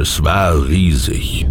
Es 0.00 0.24
war 0.24 0.66
riesig. 0.66 1.46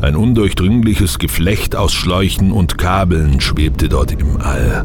Ein 0.00 0.16
undurchdringliches 0.16 1.20
Geflecht 1.20 1.76
aus 1.76 1.92
Schläuchen 1.92 2.50
und 2.50 2.76
Kabeln 2.76 3.40
schwebte 3.40 3.88
dort 3.88 4.10
im 4.10 4.40
All. 4.40 4.84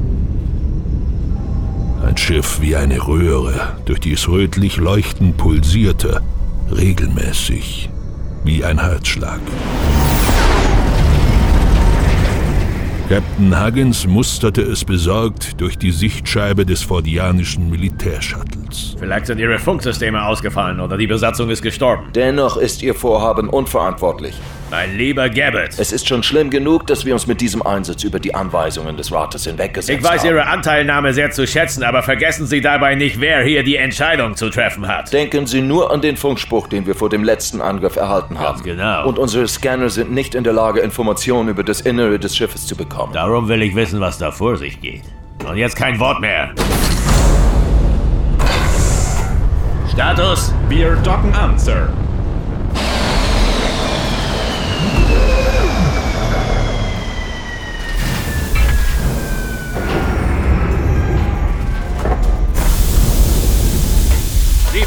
Ein 2.05 2.17
Schiff 2.17 2.61
wie 2.61 2.75
eine 2.75 3.07
Röhre, 3.07 3.77
durch 3.85 3.99
die 3.99 4.13
es 4.13 4.27
rötlich 4.27 4.77
leuchtend 4.77 5.37
pulsierte, 5.37 6.21
regelmäßig, 6.69 7.89
wie 8.43 8.63
ein 8.63 8.79
Herzschlag. 8.79 9.41
Captain 13.11 13.61
Huggins 13.61 14.07
musterte 14.07 14.61
es 14.61 14.85
besorgt 14.85 15.59
durch 15.59 15.77
die 15.77 15.91
Sichtscheibe 15.91 16.65
des 16.65 16.81
fordianischen 16.81 17.69
Militärshuttles. 17.69 18.95
Vielleicht 18.97 19.25
sind 19.25 19.37
Ihre 19.37 19.59
Funksysteme 19.59 20.23
ausgefallen 20.23 20.79
oder 20.79 20.97
die 20.97 21.07
Besatzung 21.07 21.49
ist 21.49 21.61
gestorben. 21.61 22.05
Dennoch 22.15 22.55
ist 22.55 22.81
Ihr 22.81 22.95
Vorhaben 22.95 23.49
unverantwortlich. 23.49 24.39
Mein 24.71 24.97
lieber 24.97 25.29
Gabbett. 25.29 25.77
Es 25.77 25.91
ist 25.91 26.07
schon 26.07 26.23
schlimm 26.23 26.49
genug, 26.49 26.87
dass 26.87 27.03
wir 27.03 27.13
uns 27.13 27.27
mit 27.27 27.41
diesem 27.41 27.61
Einsatz 27.61 28.05
über 28.05 28.21
die 28.21 28.33
Anweisungen 28.33 28.95
des 28.95 29.11
Rates 29.11 29.43
hinweggesetzt 29.43 29.89
haben. 30.01 30.15
Ich 30.15 30.21
weiß 30.21 30.23
Ihre 30.23 30.47
Anteilnahme 30.47 31.13
sehr 31.13 31.29
zu 31.29 31.45
schätzen, 31.45 31.83
aber 31.83 32.03
vergessen 32.03 32.47
Sie 32.47 32.61
dabei 32.61 32.95
nicht, 32.95 33.19
wer 33.19 33.43
hier 33.43 33.63
die 33.63 33.75
Entscheidung 33.75 34.37
zu 34.37 34.49
treffen 34.49 34.87
hat. 34.87 35.11
Denken 35.11 35.45
Sie 35.45 35.59
nur 35.59 35.91
an 35.91 35.99
den 35.99 36.15
Funkspruch, 36.15 36.69
den 36.69 36.87
wir 36.87 36.95
vor 36.95 37.09
dem 37.09 37.25
letzten 37.25 37.59
Angriff 37.59 37.97
erhalten 37.97 38.39
haben. 38.39 38.53
Ganz 38.53 38.63
genau. 38.63 39.09
Und 39.09 39.19
unsere 39.19 39.45
Scanner 39.45 39.89
sind 39.89 40.13
nicht 40.13 40.35
in 40.35 40.45
der 40.45 40.53
Lage, 40.53 40.79
Informationen 40.79 41.49
über 41.49 41.65
das 41.65 41.81
Innere 41.81 42.17
des 42.17 42.37
Schiffes 42.37 42.65
zu 42.65 42.77
bekommen. 42.77 43.11
Darum 43.11 43.49
will 43.49 43.61
ich 43.63 43.75
wissen, 43.75 43.99
was 43.99 44.19
da 44.19 44.31
vor 44.31 44.55
sich 44.55 44.79
geht. 44.79 45.03
Und 45.45 45.57
jetzt 45.57 45.75
kein 45.75 45.99
Wort 45.99 46.21
mehr. 46.21 46.53
Status? 49.91 50.53
Wir 50.69 50.95
docken 51.03 51.33
an, 51.35 51.59
Sir. 51.59 51.89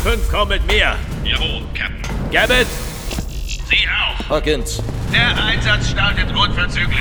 Sie 0.04 0.10
fünf 0.10 0.30
kommen 0.30 0.50
mit 0.50 0.66
mir. 0.66 0.96
Jawohl, 1.24 1.62
Captain. 1.72 2.30
Gabbett? 2.30 2.66
Sie 3.46 3.86
auch. 3.88 4.36
Huggins, 4.36 4.82
Der 5.12 5.42
Einsatz 5.42 5.90
startet 5.90 6.30
unverzüglich. 6.30 6.98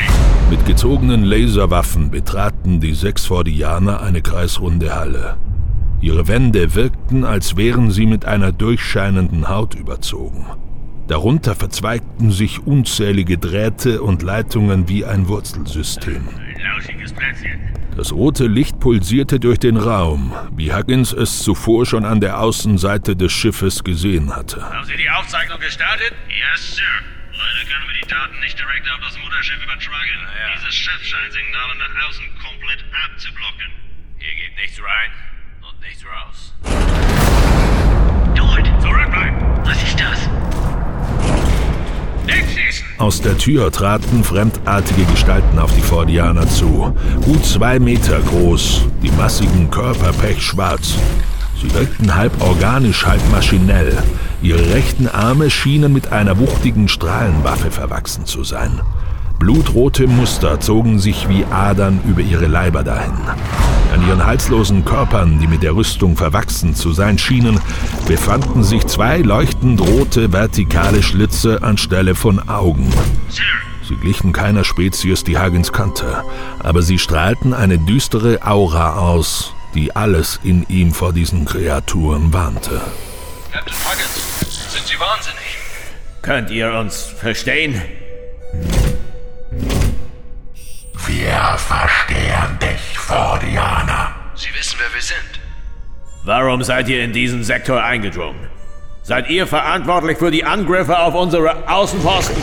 Mit 0.49 0.65
gezogenen 0.65 1.23
Laserwaffen 1.23 2.11
betraten 2.11 2.79
die 2.79 2.93
sechs 2.93 3.25
Fordianer 3.25 4.01
eine 4.01 4.21
kreisrunde 4.21 4.95
Halle. 4.95 5.37
Ihre 5.99 6.27
Wände 6.29 6.75
wirkten, 6.75 7.25
als 7.25 7.57
wären 7.57 7.91
sie 7.91 8.05
mit 8.05 8.23
einer 8.25 8.51
durchscheinenden 8.53 9.49
Haut 9.49 9.75
überzogen. 9.75 10.45
Darunter 11.07 11.55
verzweigten 11.55 12.31
sich 12.31 12.65
unzählige 12.65 13.37
Drähte 13.37 14.01
und 14.01 14.21
Leitungen 14.21 14.87
wie 14.87 15.03
ein 15.03 15.27
Wurzelsystem. 15.27 16.29
Ein 16.29 16.61
lauschiges 16.63 17.11
Plätzchen. 17.11 17.82
Das 17.95 18.11
rote 18.11 18.47
Licht 18.47 18.79
pulsierte 18.79 19.39
durch 19.39 19.59
den 19.59 19.77
Raum, 19.77 20.33
wie 20.55 20.73
Huggins 20.73 21.13
es 21.13 21.43
zuvor 21.43 21.85
schon 21.85 22.05
an 22.05 22.19
der 22.19 22.39
Außenseite 22.39 23.15
des 23.15 23.31
Schiffes 23.31 23.83
gesehen 23.83 24.35
hatte. 24.35 24.61
Haben 24.63 24.85
Sie 24.85 24.97
die 24.97 25.09
Aufzeichnung 25.09 25.59
gestartet? 25.59 26.11
Yes, 26.27 26.75
Sir. 26.75 26.83
Leider 27.31 27.69
können 27.69 27.87
wir 27.87 28.01
die 28.01 28.07
Daten 28.09 28.39
nicht 28.39 28.57
direkt 28.57 28.89
auf 28.89 28.99
das 29.05 29.17
Mutterschiff 29.23 29.63
übertragen. 29.63 30.19
ja. 30.25 30.55
Dieses 30.57 30.73
Schiff 30.75 31.03
scheint 31.03 31.31
Signale 31.33 31.75
nach 31.77 32.09
außen 32.09 32.25
komplett 32.41 32.83
abzublocken. 33.05 33.69
Hier 34.17 34.35
geht 34.35 34.55
nichts 34.57 34.79
rein 34.81 35.11
und 35.61 35.79
nichts 35.81 36.03
raus. 36.03 36.53
Dort! 38.35 38.81
Zurückbleiben! 38.81 39.37
Was 39.65 39.83
ist 39.83 39.99
das? 39.99 40.22
Aus 42.97 43.21
der 43.21 43.37
Tür 43.37 43.71
traten 43.71 44.23
fremdartige 44.23 45.03
Gestalten 45.05 45.59
auf 45.59 45.73
die 45.73 45.81
Fordianer 45.81 46.47
zu. 46.47 46.95
Gut 47.25 47.45
zwei 47.45 47.79
Meter 47.79 48.19
groß, 48.19 48.85
die 49.01 49.11
massigen 49.11 49.69
Körper 49.69 50.13
pechschwarz. 50.13 50.95
Sie 51.61 51.73
wirkten 51.73 52.15
halb 52.15 52.41
organisch, 52.41 53.05
halb 53.05 53.21
maschinell. 53.31 53.97
Ihre 54.41 54.73
rechten 54.73 55.07
Arme 55.07 55.49
schienen 55.49 55.93
mit 55.93 56.11
einer 56.11 56.37
wuchtigen 56.37 56.87
Strahlenwaffe 56.87 57.71
verwachsen 57.71 58.25
zu 58.25 58.43
sein. 58.43 58.81
Blutrote 59.43 60.07
Muster 60.07 60.61
zogen 60.61 60.99
sich 60.99 61.27
wie 61.27 61.43
Adern 61.43 61.99
über 62.07 62.21
ihre 62.21 62.47
Leiber 62.47 62.81
dahin. 62.81 63.11
An 63.93 64.07
ihren 64.07 64.25
halslosen 64.25 64.85
Körpern, 64.85 65.37
die 65.37 65.47
mit 65.47 65.63
der 65.63 65.75
Rüstung 65.75 66.15
verwachsen 66.15 66.75
zu 66.75 66.93
sein 66.93 67.17
schienen, 67.17 67.59
befanden 68.07 68.63
sich 68.63 68.87
zwei 68.87 69.17
leuchtend 69.17 69.81
rote 69.81 70.31
vertikale 70.31 71.03
Schlitze 71.03 71.61
anstelle 71.61 72.15
von 72.15 72.47
Augen. 72.47 72.89
Sie 73.85 73.95
glichen 73.95 74.31
keiner 74.31 74.63
Spezies, 74.63 75.25
die 75.25 75.37
Huggins 75.37 75.73
kannte, 75.73 76.23
aber 76.59 76.81
sie 76.81 76.97
strahlten 76.97 77.53
eine 77.53 77.77
düstere 77.79 78.47
Aura 78.47 78.95
aus, 78.95 79.53
die 79.75 79.93
alles 79.93 80.39
in 80.45 80.65
ihm 80.69 80.93
vor 80.93 81.11
diesen 81.11 81.43
Kreaturen 81.43 82.31
warnte. 82.31 82.79
Captain 83.51 83.75
Huggins, 83.75 84.71
sind 84.71 84.87
Sie 84.87 84.97
wahnsinnig? 84.97 85.57
Könnt 86.21 86.49
ihr 86.49 86.71
uns 86.75 87.07
verstehen? 87.19 87.81
Wir 91.07 91.57
verstehen 91.57 92.57
dich, 92.61 92.97
Fordianer. 92.97 94.15
Sie 94.35 94.53
wissen, 94.57 94.77
wer 94.79 94.93
wir 94.93 95.01
sind. 95.01 95.39
Warum 96.23 96.63
seid 96.63 96.87
ihr 96.87 97.03
in 97.03 97.11
diesen 97.11 97.43
Sektor 97.43 97.83
eingedrungen? 97.83 98.49
Seid 99.03 99.29
ihr 99.29 99.45
verantwortlich 99.45 100.17
für 100.17 100.31
die 100.31 100.45
Angriffe 100.45 100.97
auf 100.97 101.13
unsere 101.13 101.67
Außenposten? 101.67 102.41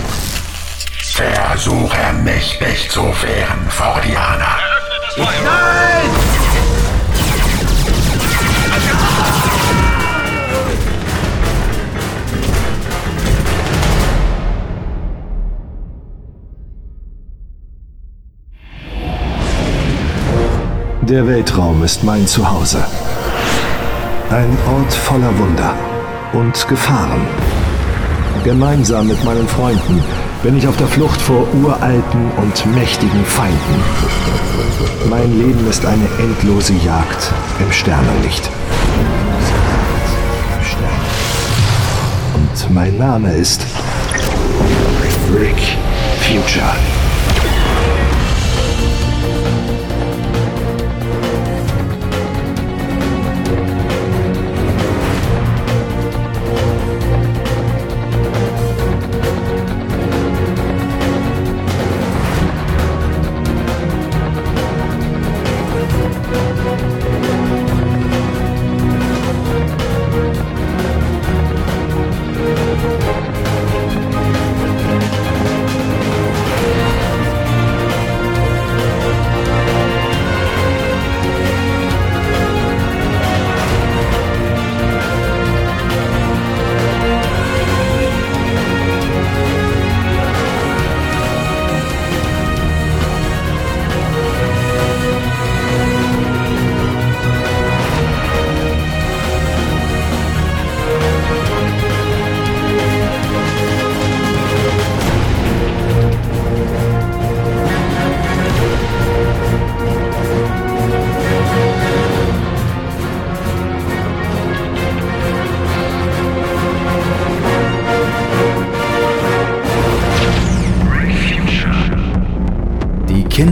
Versuche 0.99 2.13
mich 2.23 2.61
nicht 2.61 2.93
zu 2.93 3.03
wehren, 3.03 3.71
Fordianer. 3.71 4.59
öffnet 4.77 5.03
das 5.07 5.15
Feuer! 5.15 6.20
Der 21.11 21.27
Weltraum 21.27 21.83
ist 21.83 22.05
mein 22.05 22.25
Zuhause. 22.25 22.85
Ein 24.31 24.57
Ort 24.73 24.93
voller 24.93 25.37
Wunder 25.41 25.75
und 26.33 26.69
Gefahren. 26.69 27.27
Gemeinsam 28.45 29.09
mit 29.09 29.25
meinen 29.25 29.49
Freunden 29.49 30.05
bin 30.45 30.57
ich 30.57 30.69
auf 30.69 30.77
der 30.77 30.87
Flucht 30.87 31.21
vor 31.21 31.53
uralten 31.53 32.31
und 32.37 32.77
mächtigen 32.77 33.25
Feinden. 33.25 33.83
Mein 35.11 35.37
Leben 35.37 35.69
ist 35.69 35.85
eine 35.85 36.07
endlose 36.21 36.75
Jagd 36.75 37.33
im 37.59 37.73
Sternenlicht. 37.73 38.49
Und 42.35 42.73
mein 42.73 42.97
Name 42.99 43.33
ist 43.33 43.67
Rick 45.35 45.77
Future. 46.21 47.00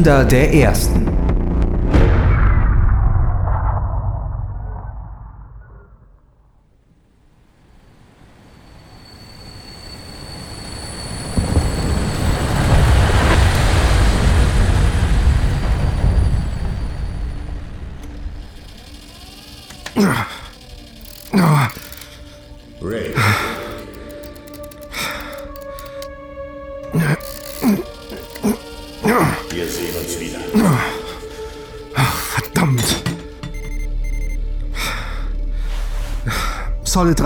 Wunder 0.08 0.24
der 0.24 0.54
Ersten. 0.54 1.07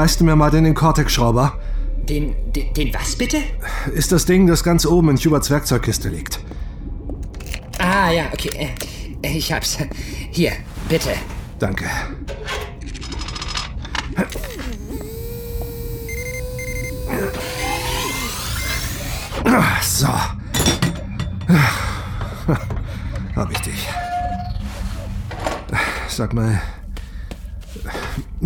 Reißt 0.02 0.18
du 0.18 0.24
mir 0.24 0.34
mal 0.34 0.50
den 0.50 0.74
Cortex-Schrauber? 0.74 1.60
Den, 2.08 2.34
den, 2.52 2.74
den 2.74 2.92
was 2.92 3.14
bitte? 3.14 3.36
Ist 3.94 4.10
das 4.10 4.24
Ding, 4.24 4.48
das 4.48 4.64
ganz 4.64 4.84
oben 4.84 5.10
in 5.10 5.16
Huberts 5.16 5.48
Werkzeugkiste 5.48 6.08
liegt. 6.08 6.40
Ah, 7.78 8.10
ja, 8.10 8.24
okay. 8.32 8.70
Äh, 9.22 9.36
Ich 9.36 9.52
hab's. 9.52 9.78
Hier, 10.32 10.50
bitte. 10.88 11.10
Danke. 11.60 11.84
So. 19.82 20.08
Hab 23.36 23.52
ich 23.52 23.60
dich. 23.60 23.88
Sag 26.08 26.32
mal, 26.32 26.60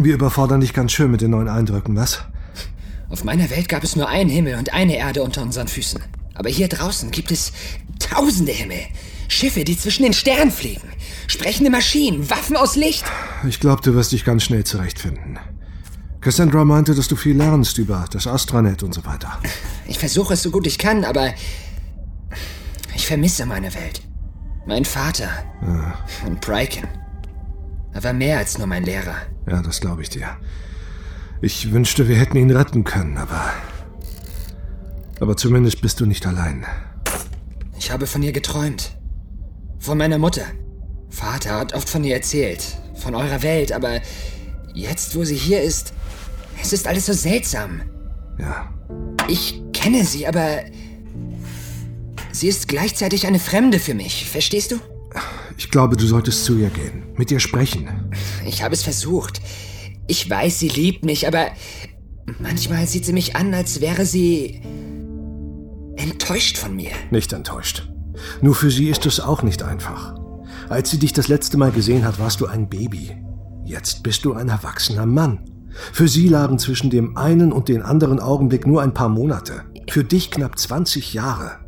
wir 0.05 0.15
überfordern 0.15 0.61
dich 0.61 0.73
ganz 0.73 0.93
schön 0.93 1.11
mit 1.11 1.21
den 1.21 1.31
neuen 1.31 1.49
Eindrücken, 1.49 1.97
was? 1.97 2.25
Auf 3.09 3.25
meiner 3.25 3.49
Welt 3.51 3.69
gab 3.69 3.85
es 3.85 3.97
nur 3.97 4.09
einen 4.09 4.31
Himmel 4.31 4.57
und 4.57 4.73
eine 4.73 4.97
Erde 4.97 5.23
unter 5.23 5.43
unseren 5.43 5.69
Füßen. 5.69 6.03
Aber 6.35 6.51
hier 6.51 6.69
draußen 6.69 7.11
gibt 7.11 7.31
es 7.31 7.53
tausende 7.99 8.53
Himmel. 8.53 8.81
Schiffe, 9.29 9.65
die 9.65 9.77
zwischen 9.77 10.03
den 10.03 10.13
Sternen 10.13 10.51
fliegen. 10.51 10.89
Sprechende 11.27 11.71
Maschinen, 11.71 12.29
Waffen 12.31 12.57
aus 12.57 12.77
Licht. 12.77 13.05
Ich 13.49 13.59
glaube, 13.59 13.83
du 13.83 13.95
wirst 13.95 14.13
dich 14.13 14.25
ganz 14.25 14.45
schnell 14.45 14.65
zurechtfinden. 14.65 15.39
Cassandra 16.21 16.65
meinte, 16.65 16.95
dass 16.95 17.09
du 17.09 17.17
viel 17.17 17.37
lernst 17.37 17.79
über 17.79 18.05
das 18.11 18.27
Astranet 18.27 18.83
und 18.83 18.93
so 18.93 19.05
weiter. 19.05 19.39
Ich 19.87 19.99
versuche 19.99 20.35
es 20.35 20.43
so 20.43 20.51
gut 20.51 20.67
ich 20.67 20.79
kann, 20.79 21.05
aber 21.05 21.33
ich 22.95 23.07
vermisse 23.07 23.47
meine 23.47 23.73
Welt. 23.75 24.03
Mein 24.67 24.85
Vater. 24.85 25.29
Und 26.27 26.41
Bryken. 26.41 26.89
Er 27.97 28.05
war 28.05 28.13
mehr 28.13 28.37
als 28.37 28.59
nur 28.59 28.67
mein 28.67 28.85
Lehrer. 28.85 29.17
Ja, 29.49 29.63
das 29.63 29.81
glaube 29.81 30.03
ich 30.03 30.11
dir. 30.11 30.37
Ich 31.41 31.73
wünschte, 31.73 32.09
wir 32.09 32.17
hätten 32.17 32.37
ihn 32.37 32.51
retten 32.51 32.85
können, 32.85 33.17
aber. 33.17 33.51
Aber 35.19 35.35
zumindest 35.39 35.81
bist 35.81 35.99
du 35.99 36.05
nicht 36.05 36.27
allein. 36.27 36.67
Ich 37.79 37.91
habe 37.91 38.07
von 38.07 38.23
ihr 38.23 38.33
geträumt. 38.33 38.99
Von 39.79 39.97
meiner 39.97 40.19
Mutter. 40.19 40.45
Vater 41.09 41.59
hat 41.59 41.73
oft 41.73 41.89
von 41.89 42.05
ihr 42.05 42.15
erzählt. 42.15 42.77
Von 42.97 43.15
eurer 43.15 43.43
Welt, 43.43 43.73
aber 43.73 44.03
jetzt, 44.75 45.17
wo 45.17 45.25
sie 45.25 45.35
hier 45.35 45.63
ist, 45.63 45.95
es 46.61 46.75
ist 46.75 46.87
alles 46.89 47.07
so 47.07 47.15
seltsam. 47.15 47.81
Ja. 48.39 48.75
Ich 49.27 49.63
kenne 49.73 50.05
sie, 50.05 50.27
aber 50.27 50.65
sie 52.31 52.49
ist 52.49 52.69
gleichzeitig 52.69 53.27
eine 53.27 53.39
Fremde 53.39 53.79
für 53.79 53.95
mich. 53.95 54.29
Verstehst 54.29 54.73
du? 54.73 54.81
Ich 55.57 55.71
glaube, 55.71 55.97
du 55.97 56.07
solltest 56.07 56.45
zu 56.45 56.57
ihr 56.57 56.71
gehen. 56.71 57.05
Mit 57.17 57.31
ihr 57.31 57.41
sprechen. 57.41 58.11
Ich 58.47 58.63
habe 58.63 58.75
es 58.75 58.83
versucht. 58.83 59.41
Ich 60.07 60.29
weiß, 60.29 60.59
sie 60.59 60.69
liebt 60.69 61.05
mich, 61.05 61.27
aber 61.27 61.47
manchmal 62.39 62.87
sieht 62.87 63.05
sie 63.05 63.13
mich 63.13 63.37
an, 63.37 63.55
als 63.55 63.81
wäre 63.81 64.05
sie 64.05 64.61
enttäuscht 65.97 66.59
von 66.59 66.77
mir. 66.77 66.91
Nicht 67.11 67.33
enttäuscht. 67.33 67.89
Nur 68.41 68.55
für 68.55 68.71
sie 68.71 68.89
ist 68.89 69.07
es 69.07 69.21
auch 69.21 69.43
nicht 69.43 69.63
einfach. 69.63 70.15
Als 70.69 70.91
sie 70.91 70.99
dich 70.99 71.13
das 71.13 71.29
letzte 71.29 71.57
Mal 71.57 71.73
gesehen 71.73 72.05
hat, 72.05 72.19
warst 72.19 72.41
du 72.41 72.47
ein 72.47 72.69
Baby. 72.69 73.17
Jetzt 73.65 74.03
bist 74.03 74.25
du 74.25 74.35
ein 74.35 74.49
erwachsener 74.49 75.07
Mann. 75.07 75.41
Für 75.93 76.09
sie 76.09 76.29
lagen 76.29 76.59
zwischen 76.59 76.91
dem 76.91 77.17
einen 77.17 77.53
und 77.53 77.69
den 77.69 77.83
anderen 77.83 78.21
Augenblick 78.21 78.67
nur 78.67 78.83
ein 78.83 78.95
paar 78.95 79.09
Monate. 79.09 79.65
Für 79.89 80.05
dich 80.05 80.31
knapp 80.31 80.59
20 80.59 81.15
Jahre. 81.15 81.66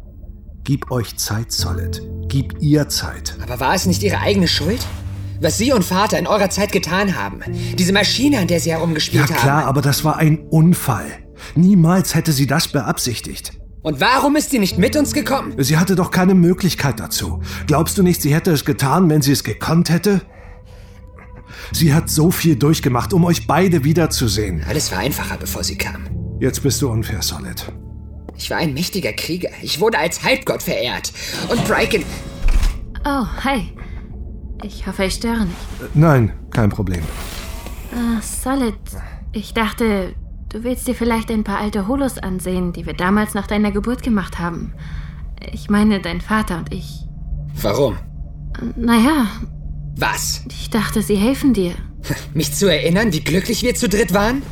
Gib 0.68 0.90
euch 0.90 1.16
Zeit, 1.16 1.50
Solid. 1.50 2.02
Gib 2.28 2.60
ihr 2.60 2.90
Zeit. 2.90 3.34
Aber 3.42 3.58
war 3.58 3.74
es 3.74 3.86
nicht 3.86 4.02
ihre 4.02 4.18
eigene 4.18 4.46
Schuld? 4.46 4.86
Was 5.40 5.56
Sie 5.56 5.72
und 5.72 5.82
Vater 5.82 6.18
in 6.18 6.26
eurer 6.26 6.50
Zeit 6.50 6.72
getan 6.72 7.16
haben. 7.16 7.40
Diese 7.78 7.94
Maschine, 7.94 8.38
an 8.40 8.48
der 8.48 8.60
Sie 8.60 8.68
Ja 8.68 8.76
herumgespielt 8.76 9.28
klar, 9.28 9.62
haben. 9.62 9.66
aber 9.66 9.80
das 9.80 10.04
war 10.04 10.18
ein 10.18 10.40
Unfall. 10.50 11.06
Niemals 11.54 12.14
hätte 12.14 12.32
sie 12.32 12.46
das 12.46 12.68
beabsichtigt. 12.68 13.52
Und 13.80 14.02
warum 14.02 14.36
ist 14.36 14.50
sie 14.50 14.58
nicht 14.58 14.76
mit 14.76 14.94
uns 14.94 15.14
gekommen? 15.14 15.54
Sie 15.56 15.78
hatte 15.78 15.96
doch 15.96 16.10
keine 16.10 16.34
Möglichkeit 16.34 17.00
dazu. 17.00 17.40
Glaubst 17.66 17.96
du 17.96 18.02
nicht, 18.02 18.20
sie 18.20 18.34
hätte 18.34 18.50
es 18.50 18.66
getan, 18.66 19.08
wenn 19.08 19.22
sie 19.22 19.32
es 19.32 19.44
gekonnt 19.44 19.88
hätte? 19.88 20.20
Sie 21.72 21.94
hat 21.94 22.10
so 22.10 22.30
viel 22.30 22.56
durchgemacht, 22.56 23.14
um 23.14 23.24
euch 23.24 23.46
beide 23.46 23.84
wiederzusehen. 23.84 24.62
Alles 24.68 24.92
war 24.92 24.98
einfacher, 24.98 25.38
bevor 25.38 25.64
sie 25.64 25.78
kam. 25.78 26.10
Jetzt 26.40 26.62
bist 26.62 26.82
du 26.82 26.90
unfair, 26.90 27.22
Solid. 27.22 27.64
Ich 28.38 28.50
war 28.50 28.56
ein 28.58 28.72
mächtiger 28.72 29.12
Krieger. 29.12 29.50
Ich 29.62 29.80
wurde 29.80 29.98
als 29.98 30.22
Halbgott 30.22 30.62
verehrt. 30.62 31.12
Und 31.50 31.64
Bryken, 31.66 32.04
Oh, 33.04 33.26
hi. 33.44 33.72
Ich 34.64 34.86
hoffe, 34.86 35.04
ich 35.04 35.14
störe 35.14 35.44
nicht. 35.46 35.94
Nein, 35.94 36.32
kein 36.50 36.68
Problem. 36.70 37.02
Ah, 37.94 38.20
Solid. 38.20 38.74
Ich 39.32 39.54
dachte, 39.54 40.14
du 40.48 40.64
willst 40.64 40.88
dir 40.88 40.94
vielleicht 40.94 41.30
ein 41.30 41.44
paar 41.44 41.58
alte 41.58 41.86
Holos 41.86 42.18
ansehen, 42.18 42.72
die 42.72 42.84
wir 42.86 42.94
damals 42.94 43.34
nach 43.34 43.46
deiner 43.46 43.70
Geburt 43.70 44.02
gemacht 44.02 44.38
haben. 44.38 44.72
Ich 45.52 45.70
meine, 45.70 46.00
dein 46.00 46.20
Vater 46.20 46.58
und 46.58 46.72
ich. 46.72 47.04
warum? 47.62 47.96
Naja, 48.76 49.26
Was? 49.96 50.42
ich 50.50 50.70
dachte, 50.70 51.00
sie 51.02 51.16
helfen 51.16 51.54
dir. 51.54 51.72
Mich 52.34 52.52
zu 52.54 52.66
erinnern, 52.70 53.12
wie 53.12 53.20
glücklich 53.20 53.62
wir 53.62 53.74
zu 53.76 53.88
dritt 53.88 54.12
waren? 54.12 54.42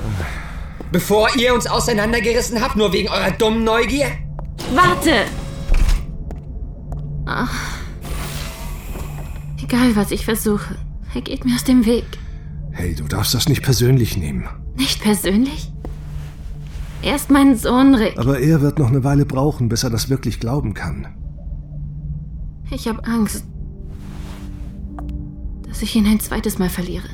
Bevor 0.93 1.29
ihr 1.37 1.55
uns 1.55 1.67
auseinandergerissen 1.67 2.61
habt, 2.61 2.77
nur 2.77 2.93
wegen 2.93 3.09
eurer 3.09 3.33
dummen 3.33 3.65
Neugier? 3.65 4.09
Warte! 4.75 5.13
Ach. 7.27 7.79
Egal, 9.63 9.97
was 9.97 10.13
ich 10.13 10.25
versuche, 10.25 10.77
er 11.15 11.21
geht 11.23 11.45
mir 11.45 11.55
aus 11.55 11.65
dem 11.65 11.85
Weg. 11.87 12.05
Hey, 12.71 12.95
du 12.95 13.05
darfst 13.05 13.35
das 13.35 13.49
nicht 13.49 13.63
persönlich 13.63 14.17
nehmen. 14.17 14.49
Nicht 14.77 15.03
persönlich? 15.03 15.73
Er 17.03 17.17
ist 17.17 17.31
mein 17.31 17.57
Sohn, 17.57 17.95
Rick. 17.95 18.19
Aber 18.19 18.39
er 18.39 18.61
wird 18.61 18.79
noch 18.79 18.89
eine 18.89 19.03
Weile 19.03 19.27
brauchen, 19.27 19.69
bis 19.69 19.83
er 19.83 19.91
das 19.91 20.09
wirklich 20.09 20.41
glauben 20.41 20.75
kann. 20.75 21.09
Ich 22.71 22.89
habe 22.89 23.05
Angst, 23.05 23.45
dass 25.69 25.83
ich 25.83 25.95
ihn 25.97 26.07
ein 26.07 26.21
zweites 26.21 26.59
Mal 26.59 26.69
verliere. 26.69 27.09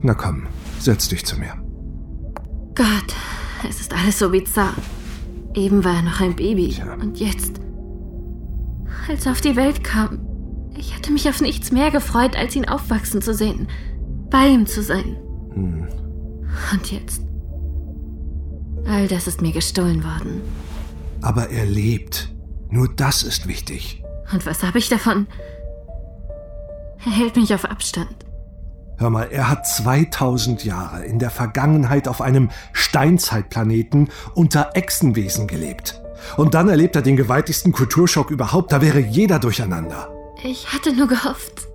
Na 0.00 0.14
komm, 0.14 0.46
setz 0.78 1.08
dich 1.08 1.24
zu 1.24 1.38
mir. 1.38 1.54
Gott, 2.78 3.12
es 3.68 3.80
ist 3.80 3.92
alles 3.92 4.20
so 4.20 4.30
bizarr. 4.30 4.72
Eben 5.52 5.82
war 5.82 5.96
er 5.96 6.02
noch 6.02 6.20
ein 6.20 6.36
Baby. 6.36 6.76
Und 7.00 7.18
jetzt, 7.18 7.60
als 9.08 9.26
er 9.26 9.32
auf 9.32 9.40
die 9.40 9.56
Welt 9.56 9.82
kam, 9.82 10.20
ich 10.76 10.94
hatte 10.94 11.10
mich 11.10 11.28
auf 11.28 11.40
nichts 11.40 11.72
mehr 11.72 11.90
gefreut, 11.90 12.36
als 12.36 12.54
ihn 12.54 12.68
aufwachsen 12.68 13.20
zu 13.20 13.34
sehen. 13.34 13.66
Bei 14.30 14.46
ihm 14.46 14.64
zu 14.64 14.80
sein. 14.80 15.16
Hm. 15.54 15.88
Und 16.72 16.92
jetzt. 16.92 17.22
All 18.86 19.08
das 19.08 19.26
ist 19.26 19.42
mir 19.42 19.52
gestohlen 19.52 20.04
worden. 20.04 20.40
Aber 21.20 21.50
er 21.50 21.66
lebt. 21.66 22.32
Nur 22.70 22.88
das 22.94 23.24
ist 23.24 23.48
wichtig. 23.48 24.04
Und 24.32 24.46
was 24.46 24.62
habe 24.62 24.78
ich 24.78 24.88
davon? 24.88 25.26
Er 27.04 27.10
hält 27.10 27.34
mich 27.34 27.52
auf 27.52 27.64
Abstand. 27.64 28.27
Hör 28.98 29.10
mal, 29.10 29.28
er 29.30 29.48
hat 29.48 29.66
2000 29.66 30.64
Jahre 30.64 31.04
in 31.04 31.18
der 31.20 31.30
Vergangenheit 31.30 32.08
auf 32.08 32.20
einem 32.20 32.50
Steinzeitplaneten 32.72 34.08
unter 34.34 34.70
Echsenwesen 34.74 35.46
gelebt. 35.46 36.00
Und 36.36 36.54
dann 36.54 36.68
erlebt 36.68 36.96
er 36.96 37.02
den 37.02 37.16
gewaltigsten 37.16 37.70
Kulturschock 37.72 38.30
überhaupt. 38.30 38.72
Da 38.72 38.82
wäre 38.82 38.98
jeder 38.98 39.38
durcheinander. 39.38 40.10
Ich 40.42 40.72
hatte 40.72 40.92
nur 40.94 41.06
gehofft. 41.06 41.68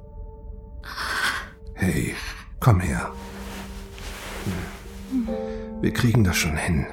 Hey, 1.76 2.14
komm 2.60 2.82
her. 2.82 3.10
Wir 5.82 5.92
kriegen 5.94 6.24
das 6.26 6.36
schon 6.36 6.58
hin. 6.58 6.86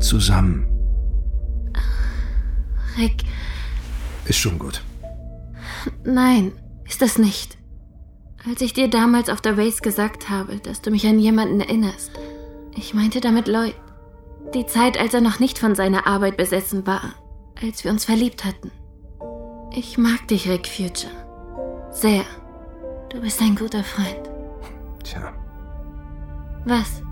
Zusammen. 0.00 0.66
Rick, 2.98 3.24
Ist 4.26 4.38
schon 4.38 4.58
gut. 4.58 4.82
nein, 6.04 6.52
ist 6.86 7.00
das 7.02 7.18
nicht. 7.18 7.56
Als 8.48 8.60
ich 8.60 8.72
dir 8.72 8.88
damals 8.88 9.28
auf 9.28 9.40
der 9.40 9.58
Race 9.58 9.82
gesagt 9.82 10.30
habe, 10.30 10.56
dass 10.58 10.80
du 10.80 10.90
mich 10.90 11.06
an 11.06 11.18
jemanden 11.18 11.60
erinnerst, 11.60 12.12
ich 12.76 12.94
meinte 12.94 13.20
damit 13.20 13.48
Lloyd. 13.48 13.74
Die 14.54 14.66
Zeit, 14.66 14.98
als 14.98 15.14
er 15.14 15.20
noch 15.20 15.40
nicht 15.40 15.58
von 15.58 15.74
seiner 15.74 16.06
Arbeit 16.06 16.36
besessen 16.36 16.86
war, 16.86 17.14
als 17.60 17.82
wir 17.82 17.90
uns 17.90 18.04
verliebt 18.04 18.44
hatten. 18.44 18.70
Ich 19.72 19.98
mag 19.98 20.28
dich, 20.28 20.48
Rick 20.48 20.68
Future. 20.68 21.12
Sehr. 21.90 22.22
Du 23.10 23.20
bist 23.20 23.40
ein 23.42 23.56
guter 23.56 23.82
Freund. 23.82 24.30
Tja, 25.02 25.32
Was? 26.64 27.02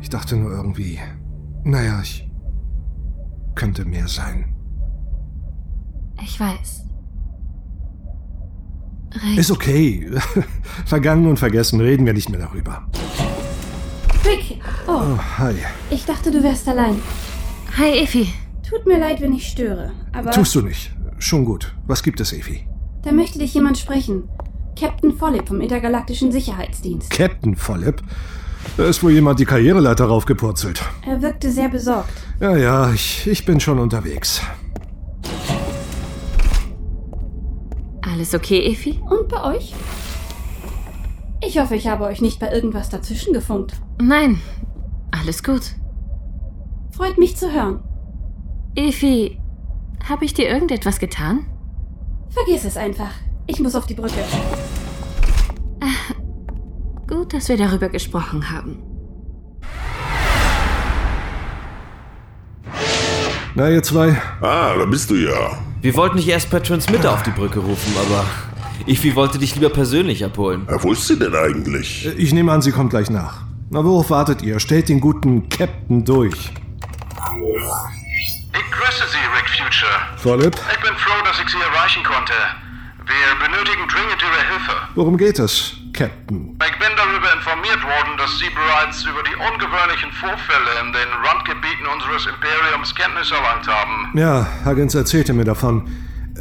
ich 0.00 0.08
dachte 0.08 0.36
nur 0.36 0.50
irgendwie. 0.50 0.98
Naja, 1.64 2.00
ich. 2.00 2.28
könnte 3.54 3.84
mehr 3.84 4.08
sein. 4.08 4.56
Ich 6.22 6.38
weiß. 6.38 6.84
Rick. 9.14 9.38
Ist 9.38 9.50
okay. 9.50 10.10
Vergangen 10.86 11.26
und 11.26 11.38
vergessen, 11.38 11.80
reden 11.80 12.04
wir 12.06 12.12
nicht 12.12 12.28
mehr 12.30 12.40
darüber. 12.40 12.86
Rick! 14.24 14.60
Oh, 14.86 14.92
Oh, 14.92 15.18
hi. 15.38 15.54
ich 15.90 16.04
dachte, 16.04 16.30
du 16.30 16.42
wärst 16.42 16.68
allein. 16.68 16.96
Hi, 17.76 17.98
Effi. 18.02 18.32
Tut 18.68 18.86
mir 18.86 18.98
leid, 18.98 19.20
wenn 19.20 19.32
ich 19.32 19.46
störe, 19.48 19.92
aber 20.12 20.30
Tust 20.30 20.54
du 20.54 20.60
nicht. 20.62 20.92
Schon 21.18 21.44
gut. 21.44 21.74
Was 21.86 22.02
gibt 22.02 22.20
es, 22.20 22.32
Evi? 22.32 22.66
da 23.02 23.12
möchte 23.12 23.38
dich 23.38 23.54
jemand 23.54 23.78
sprechen. 23.78 24.24
Captain 24.78 25.16
Follip 25.16 25.48
vom 25.48 25.60
Intergalaktischen 25.60 26.30
Sicherheitsdienst. 26.30 27.10
Captain 27.10 27.56
Follip? 27.56 28.02
Da 28.76 28.84
ist 28.84 29.02
wohl 29.02 29.12
jemand 29.12 29.40
die 29.40 29.44
Karriereleiter 29.46 30.04
raufgepurzelt. 30.04 30.82
Er 31.06 31.22
wirkte 31.22 31.50
sehr 31.50 31.68
besorgt. 31.68 32.10
Ja, 32.40 32.56
ja, 32.56 32.92
ich, 32.92 33.26
ich 33.26 33.44
bin 33.46 33.60
schon 33.60 33.78
unterwegs. 33.78 34.42
Alles 38.18 38.34
okay, 38.34 38.72
Effi? 38.72 38.98
Und 39.08 39.28
bei 39.28 39.44
euch? 39.44 39.72
Ich 41.40 41.56
hoffe, 41.56 41.76
ich 41.76 41.86
habe 41.86 42.02
euch 42.02 42.20
nicht 42.20 42.40
bei 42.40 42.52
irgendwas 42.52 42.88
dazwischen 42.88 43.32
gefunkt. 43.32 43.74
Nein. 44.02 44.40
Alles 45.12 45.44
gut. 45.44 45.76
Freut 46.90 47.16
mich 47.16 47.36
zu 47.36 47.52
hören. 47.52 47.78
Effi, 48.74 49.38
habe 50.08 50.24
ich 50.24 50.34
dir 50.34 50.48
irgendetwas 50.48 50.98
getan? 50.98 51.46
Vergiss 52.30 52.64
es 52.64 52.76
einfach. 52.76 53.12
Ich 53.46 53.60
muss 53.60 53.76
auf 53.76 53.86
die 53.86 53.94
Brücke. 53.94 54.24
Gut, 57.06 57.32
dass 57.32 57.48
wir 57.48 57.56
darüber 57.56 57.88
gesprochen 57.88 58.50
haben. 58.50 58.82
Na, 63.58 63.68
ihr 63.68 63.82
zwei? 63.82 64.16
Ah, 64.40 64.76
da 64.78 64.84
bist 64.84 65.10
du 65.10 65.16
ja. 65.16 65.58
Wir 65.80 65.96
wollten 65.96 66.16
dich 66.16 66.28
erst 66.28 66.48
per 66.48 66.62
Transmitter 66.62 67.12
auf 67.12 67.24
die 67.24 67.32
Brücke 67.32 67.58
rufen, 67.58 67.92
aber 68.06 68.24
Ifi 68.86 69.16
wollte 69.16 69.36
dich 69.38 69.56
lieber 69.56 69.68
persönlich 69.70 70.24
abholen. 70.24 70.64
Ja, 70.70 70.80
wo 70.80 70.92
ist 70.92 71.08
sie 71.08 71.18
denn 71.18 71.34
eigentlich? 71.34 72.06
Ich 72.16 72.32
nehme 72.32 72.52
an, 72.52 72.62
sie 72.62 72.70
kommt 72.70 72.90
gleich 72.90 73.10
nach. 73.10 73.38
Na, 73.70 73.84
worauf 73.84 74.10
wartet 74.10 74.42
ihr? 74.42 74.60
Stellt 74.60 74.88
den 74.88 75.00
guten 75.00 75.48
Captain 75.48 76.04
durch. 76.04 76.34
Ich 76.36 76.52
grüße 78.70 79.04
Sie, 79.10 79.18
Rick 79.36 79.48
Future. 79.50 79.90
Follip, 80.18 80.54
Ich 80.72 80.80
bin 80.80 80.94
froh, 80.96 81.20
dass 81.24 81.40
ich 81.40 81.48
Sie 81.48 81.58
erreichen 81.58 82.04
konnte. 82.04 82.32
Wir 83.06 83.34
benötigen 83.44 83.88
dringend 83.88 84.22
Ihre 84.22 84.46
Hilfe. 84.52 84.72
worum 84.94 85.16
geht 85.16 85.40
es, 85.40 85.74
Captain? 85.98 86.56
Ich 86.64 86.78
bin 86.78 86.94
darüber 86.96 87.32
informiert 87.34 87.82
worden, 87.82 88.16
dass 88.18 88.38
Sie 88.38 88.48
bereits 88.54 89.02
über 89.02 89.20
die 89.24 89.34
ungewöhnlichen 89.34 90.12
Vorfälle 90.12 90.70
in 90.80 90.92
den 90.92 91.10
Randgebieten 91.26 91.86
unseres 91.92 92.26
Imperiums 92.26 92.94
Kenntnis 92.94 93.32
erlangt 93.32 93.66
haben. 93.66 94.16
Ja, 94.16 94.46
Huggins 94.64 94.94
erzählte 94.94 95.32
mir 95.32 95.44
davon. 95.44 95.90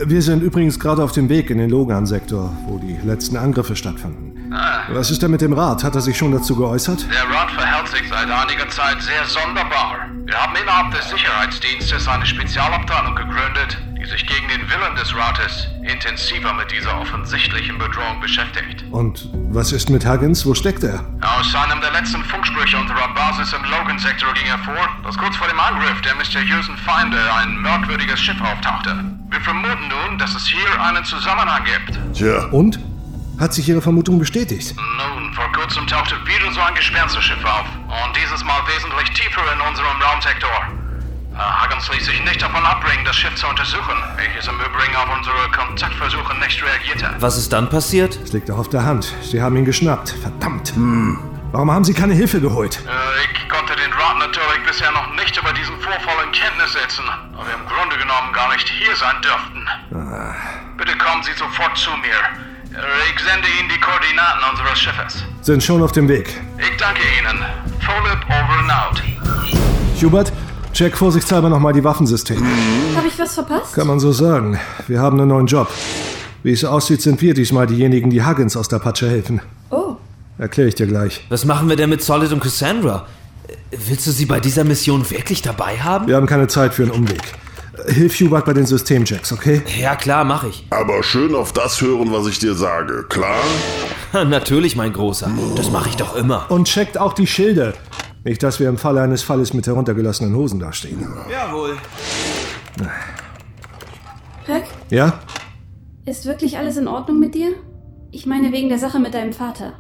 Wir 0.05 0.21
sind 0.21 0.43
übrigens 0.43 0.79
gerade 0.79 1.03
auf 1.03 1.11
dem 1.11 1.27
Weg 1.27 1.49
in 1.49 1.57
den 1.57 1.71
Logan-Sektor, 1.71 2.55
wo 2.67 2.77
die 2.77 2.99
letzten 3.03 3.35
Angriffe 3.35 3.75
stattfanden. 3.75 4.53
Was 4.89 5.09
ist 5.09 5.23
denn 5.23 5.31
mit 5.31 5.41
dem 5.41 5.53
Rat? 5.53 5.83
Hat 5.83 5.95
er 5.95 6.01
sich 6.01 6.15
schon 6.15 6.31
dazu 6.31 6.55
geäußert? 6.55 7.07
Der 7.11 7.35
Rat 7.35 7.49
verhält 7.49 7.87
sich 7.87 8.07
seit 8.07 8.29
einiger 8.29 8.69
Zeit 8.69 9.01
sehr 9.01 9.25
sonderbar. 9.25 10.07
Wir 10.23 10.35
haben 10.35 10.55
innerhalb 10.55 10.93
des 10.93 11.09
Sicherheitsdienstes 11.09 12.07
eine 12.07 12.27
Spezialabteilung 12.27 13.15
gegründet, 13.15 13.77
die 13.99 14.05
sich 14.05 14.23
gegen 14.27 14.47
den 14.49 14.69
Willen 14.69 14.95
des 14.95 15.15
Rates 15.15 15.67
intensiver 15.87 16.53
mit 16.53 16.71
dieser 16.71 16.99
offensichtlichen 16.99 17.77
Bedrohung 17.77 18.19
beschäftigt. 18.21 18.83
Und 18.91 19.29
was 19.49 19.71
ist 19.71 19.89
mit 19.89 20.05
Huggins? 20.05 20.45
Wo 20.45 20.53
steckt 20.53 20.83
er? 20.83 21.05
Aus 21.21 21.53
einem 21.55 21.81
der 21.81 21.91
letzten 21.91 22.23
Funksprüche 22.25 22.77
unserer 22.77 23.07
Basis 23.13 23.53
im 23.53 23.63
Logan-Sektor 23.63 24.33
ging 24.33 24.45
hervor, 24.45 24.87
dass 25.03 25.17
kurz 25.17 25.35
vor 25.35 25.47
dem 25.47 25.59
Angriff 25.59 26.01
der 26.01 26.15
mysteriösen 26.15 26.77
Feinde 26.77 27.17
ein 27.41 27.57
merkwürdiges 27.61 28.19
Schiff 28.19 28.39
auftauchte. 28.41 28.95
Wir 29.29 29.41
vermuten 29.41 29.87
nun, 29.87 30.17
dass 30.17 30.35
es 30.35 30.47
hier 30.47 30.81
einen 30.81 31.03
Zusammenhang 31.05 31.63
gibt. 31.63 31.99
Tja, 32.13 32.45
Und? 32.51 32.79
Hat 33.39 33.53
sich 33.53 33.69
Ihre 33.69 33.81
Vermutung 33.81 34.17
bestätigt? 34.17 34.75
Nun, 34.75 35.31
vor 35.33 35.51
kurzem 35.51 35.85
tauchte 35.85 36.15
wieder 36.25 36.51
so 36.51 36.59
ein 36.59 36.73
Gespensterschiff 36.73 37.43
auf. 37.45 37.67
Und 37.85 38.17
dieses 38.17 38.43
Mal 38.43 38.59
wesentlich 38.65 39.09
tiefer 39.11 39.41
in 39.53 39.61
unserem 39.61 40.01
Raumsektor. 40.01 40.49
Äh, 41.37 41.63
Huggins 41.63 41.89
ließ 41.93 42.05
sich 42.05 42.23
nicht 42.23 42.41
davon 42.41 42.65
abbringen, 42.65 43.05
das 43.05 43.15
Schiff 43.15 43.35
zu 43.35 43.47
untersuchen, 43.47 43.95
welches 44.15 44.47
im 44.47 44.55
Übrigen 44.55 44.95
auf 44.95 45.09
unsere 45.15 45.49
Kontaktversuche 45.51 46.35
nicht 46.39 46.63
reagierte. 46.63 47.15
Was 47.19 47.37
ist 47.37 47.53
dann 47.53 47.69
passiert? 47.69 48.17
Es 48.23 48.33
liegt 48.33 48.49
doch 48.49 48.57
auf 48.57 48.69
der 48.69 48.83
Hand. 48.83 49.13
Sie 49.21 49.41
haben 49.41 49.55
ihn 49.55 49.65
geschnappt. 49.65 50.09
Verdammt. 50.21 50.73
Warum 51.51 51.71
haben 51.71 51.83
Sie 51.85 51.93
keine 51.93 52.13
Hilfe 52.13 52.41
geholt? 52.41 52.81
Äh, 52.85 53.23
ich 53.23 53.49
konnte 53.49 53.75
den 53.75 53.91
Rat 53.93 54.17
natürlich 54.19 54.63
bisher 54.67 54.91
noch 54.91 55.13
nicht 55.15 55.37
über 55.37 55.53
diesen 55.53 55.79
Vorfall 55.79 56.25
in 56.25 56.31
Kenntnis 56.31 56.73
setzen, 56.73 57.05
da 57.07 57.37
wir 57.45 57.53
im 57.53 57.65
Grunde 57.67 57.97
genommen 57.97 58.33
gar 58.33 58.51
nicht 58.53 58.67
hier 58.67 58.95
sein 58.95 59.15
dürften. 59.21 59.67
Bitte 60.77 60.97
kommen 60.97 61.23
Sie 61.23 61.33
sofort 61.33 61.77
zu 61.77 61.91
mir. 61.91 62.77
Äh, 62.77 62.83
Ich 63.13 63.19
sende 63.23 63.47
Ihnen 63.59 63.69
die 63.69 63.79
Koordinaten 63.79 64.41
unseres 64.51 64.79
Schiffes. 64.79 65.23
Sind 65.41 65.63
schon 65.63 65.81
auf 65.83 65.91
dem 65.93 66.07
Weg. 66.09 66.35
Ich 66.57 66.77
danke 66.77 67.01
Ihnen. 67.19 67.45
Philip 67.79 68.25
over 68.27 68.59
and 68.59 68.71
out. 68.71 69.03
Hubert, 70.01 70.31
check 70.77 70.95
vorsichtshalber 70.95 71.49
nochmal 71.49 71.73
die 71.73 71.83
Waffensysteme. 71.83 72.45
Habe 72.95 73.07
ich 73.07 73.17
was 73.17 73.33
verpasst? 73.33 73.73
Kann 73.73 73.87
man 73.87 73.99
so 73.99 74.11
sagen. 74.11 74.59
Wir 74.87 74.99
haben 75.01 75.19
einen 75.19 75.29
neuen 75.29 75.47
Job. 75.47 75.67
Wie 76.43 76.51
es 76.51 76.63
aussieht, 76.63 77.01
sind 77.01 77.19
wir 77.19 77.33
diesmal 77.33 77.65
diejenigen, 77.65 78.11
die 78.11 78.23
Huggins 78.23 78.55
aus 78.55 78.67
der 78.67 78.77
Patsche 78.77 79.09
helfen. 79.09 79.41
Oh, 79.71 79.95
Erkläre 80.37 80.69
ich 80.69 80.75
dir 80.75 80.85
gleich. 80.85 81.25
Was 81.29 81.45
machen 81.45 81.67
wir 81.67 81.75
denn 81.75 81.89
mit 81.89 82.03
Solid 82.03 82.31
und 82.31 82.41
Cassandra? 82.41 83.07
Äh, 83.47 83.77
Willst 83.87 84.05
du 84.05 84.11
sie 84.11 84.25
bei 84.27 84.39
dieser 84.39 84.63
Mission 84.65 85.09
wirklich 85.09 85.41
dabei 85.41 85.77
haben? 85.79 86.05
Wir 86.07 86.15
haben 86.15 86.27
keine 86.27 86.47
Zeit 86.47 86.75
für 86.75 86.83
einen 86.83 86.91
Umweg. 86.91 87.23
Hilf 87.87 88.19
Hubert 88.19 88.45
bei 88.45 88.53
den 88.53 88.67
Systemchecks, 88.67 89.31
okay? 89.33 89.63
Ja, 89.79 89.95
klar, 89.95 90.25
mach 90.25 90.43
ich. 90.43 90.65
aber 90.69 91.01
schön 91.01 91.33
auf 91.33 91.53
das 91.53 91.81
hören, 91.81 92.11
was 92.11 92.27
ich 92.27 92.37
dir 92.37 92.53
sage. 92.53 93.03
Klar? 93.09 93.41
Natürlich, 94.13 94.75
mein 94.75 94.93
Großer. 94.93 95.31
Das 95.55 95.71
mache 95.71 95.89
ich 95.89 95.95
doch 95.95 96.15
immer. 96.15 96.45
Und 96.49 96.67
checkt 96.67 96.99
auch 96.99 97.13
die 97.13 97.27
Schilde. 97.27 97.73
Nicht, 98.23 98.43
dass 98.43 98.59
wir 98.59 98.67
im 98.69 98.77
Falle 98.77 99.01
eines 99.01 99.23
Falles 99.23 99.53
mit 99.53 99.67
heruntergelassenen 99.67 100.35
Hosen 100.35 100.59
dastehen. 100.59 101.07
Jawohl. 101.31 101.77
Rick, 104.47 104.63
Ja? 104.89 105.19
ist 106.05 106.25
wirklich 106.25 106.57
alles 106.57 106.77
in 106.77 106.87
Ordnung 106.87 107.19
mit 107.19 107.35
dir? 107.35 107.49
Ich 108.11 108.25
meine 108.25 108.51
wegen 108.53 108.69
der 108.69 108.79
Sache 108.79 108.99
mit 108.99 109.13
deinem 109.13 109.33
Vater. 109.33 109.73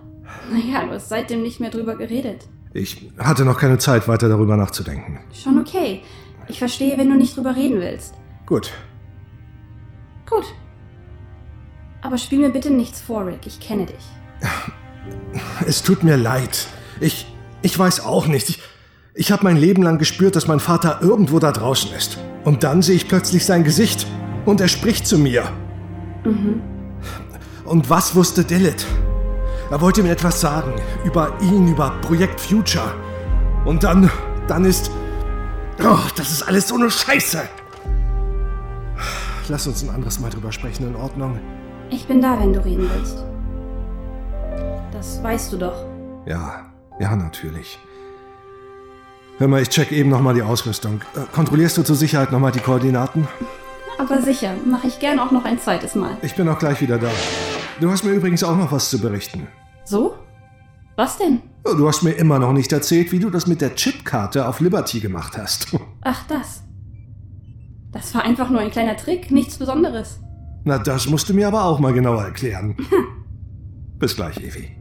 Naja, 0.51 0.85
du 0.85 0.91
hast 0.91 1.07
seitdem 1.09 1.41
nicht 1.41 1.59
mehr 1.61 1.69
drüber 1.69 1.95
geredet. 1.95 2.47
Ich 2.73 3.09
hatte 3.17 3.45
noch 3.45 3.57
keine 3.57 3.77
Zeit, 3.77 4.07
weiter 4.09 4.27
darüber 4.27 4.57
nachzudenken. 4.57 5.19
Schon 5.33 5.57
okay. 5.59 6.03
Ich 6.49 6.59
verstehe, 6.59 6.97
wenn 6.97 7.09
du 7.09 7.15
nicht 7.15 7.35
drüber 7.37 7.55
reden 7.55 7.79
willst. 7.79 8.13
Gut. 8.45 8.71
Gut. 10.29 10.45
Aber 12.01 12.17
spiel 12.17 12.39
mir 12.39 12.49
bitte 12.49 12.69
nichts 12.71 12.99
vor, 13.01 13.25
Rick. 13.25 13.45
Ich 13.47 13.59
kenne 13.61 13.85
dich. 13.85 13.95
Es 15.65 15.81
tut 15.81 16.03
mir 16.03 16.17
leid. 16.17 16.67
Ich, 16.99 17.25
ich 17.61 17.77
weiß 17.77 18.05
auch 18.05 18.27
nicht. 18.27 18.49
Ich, 18.49 18.61
ich 19.13 19.31
habe 19.31 19.43
mein 19.43 19.57
Leben 19.57 19.83
lang 19.83 19.97
gespürt, 19.97 20.35
dass 20.35 20.47
mein 20.47 20.59
Vater 20.59 20.99
irgendwo 21.01 21.39
da 21.39 21.51
draußen 21.51 21.91
ist. 21.93 22.17
Und 22.43 22.63
dann 22.63 22.81
sehe 22.81 22.95
ich 22.95 23.07
plötzlich 23.07 23.45
sein 23.45 23.63
Gesicht. 23.63 24.05
Und 24.45 24.61
er 24.61 24.67
spricht 24.67 25.07
zu 25.07 25.17
mir. 25.17 25.43
Und 27.65 27.89
was 27.89 28.15
wusste 28.15 28.43
Dillet? 28.43 28.85
Er 29.69 29.81
wollte 29.81 30.03
mir 30.03 30.11
etwas 30.11 30.39
sagen. 30.39 30.73
Über 31.03 31.33
ihn, 31.41 31.67
über 31.67 31.91
Projekt 32.01 32.39
Future. 32.39 32.93
Und 33.65 33.83
dann, 33.83 34.09
dann 34.47 34.63
ist... 34.63 34.91
Oh, 35.83 35.97
das 36.15 36.31
ist 36.31 36.43
alles 36.43 36.67
so 36.67 36.75
eine 36.75 36.89
Scheiße. 36.89 37.41
Lass 39.49 39.67
uns 39.67 39.83
ein 39.83 39.89
anderes 39.89 40.19
Mal 40.19 40.29
drüber 40.29 40.51
sprechen, 40.51 40.87
in 40.87 40.95
Ordnung? 40.95 41.39
Ich 41.89 42.05
bin 42.07 42.21
da, 42.21 42.39
wenn 42.39 42.53
du 42.53 42.63
reden 42.63 42.89
willst. 42.93 43.23
Das 44.91 45.21
weißt 45.23 45.53
du 45.53 45.57
doch. 45.57 45.85
Ja, 46.25 46.65
ja, 46.99 47.15
natürlich. 47.15 47.79
Hör 49.37 49.47
mal, 49.47 49.61
ich 49.61 49.69
check 49.69 49.91
eben 49.91 50.09
nochmal 50.09 50.33
die 50.33 50.41
Ausrüstung. 50.41 51.01
Äh, 51.15 51.19
kontrollierst 51.33 51.77
du 51.77 51.83
zur 51.83 51.95
Sicherheit 51.95 52.31
nochmal 52.31 52.51
die 52.51 52.59
Koordinaten? 52.59 53.27
Aber 53.99 54.21
sicher, 54.21 54.53
mache 54.65 54.87
ich 54.87 54.99
gern 54.99 55.19
auch 55.19 55.31
noch 55.31 55.45
ein 55.45 55.59
zweites 55.59 55.95
Mal. 55.95 56.17
Ich 56.21 56.35
bin 56.35 56.47
auch 56.49 56.59
gleich 56.59 56.81
wieder 56.81 56.97
da. 56.97 57.09
Du 57.79 57.91
hast 57.91 58.03
mir 58.03 58.11
übrigens 58.11 58.43
auch 58.43 58.55
noch 58.57 58.71
was 58.71 58.89
zu 58.89 58.99
berichten. 58.99 59.47
So? 59.85 60.15
Was 60.95 61.17
denn? 61.17 61.41
Oh, 61.63 61.73
Du 61.75 61.87
hast 61.87 62.01
mir 62.01 62.11
immer 62.13 62.39
noch 62.39 62.53
nicht 62.53 62.71
erzählt, 62.71 63.11
wie 63.11 63.19
du 63.19 63.29
das 63.29 63.45
mit 63.45 63.61
der 63.61 63.75
Chipkarte 63.75 64.47
auf 64.47 64.59
Liberty 64.59 64.99
gemacht 64.99 65.37
hast. 65.37 65.75
Ach, 66.01 66.25
das. 66.27 66.63
Das 67.91 68.13
war 68.15 68.23
einfach 68.23 68.49
nur 68.49 68.59
ein 68.59 68.71
kleiner 68.71 68.97
Trick, 68.97 69.31
nichts 69.31 69.57
Besonderes. 69.57 70.19
Na, 70.63 70.77
das 70.79 71.07
musst 71.07 71.29
du 71.29 71.33
mir 71.33 71.47
aber 71.47 71.63
auch 71.65 71.79
mal 71.79 71.93
genauer 71.93 72.23
erklären. 72.23 72.75
Bis 73.99 74.15
gleich, 74.15 74.37
Evi. 74.37 74.75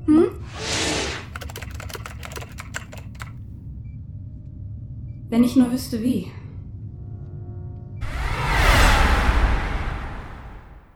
Wenn 5.29 5.43
ich 5.43 5.57
nur 5.57 5.73
wüsste 5.73 6.03
wie. 6.03 6.29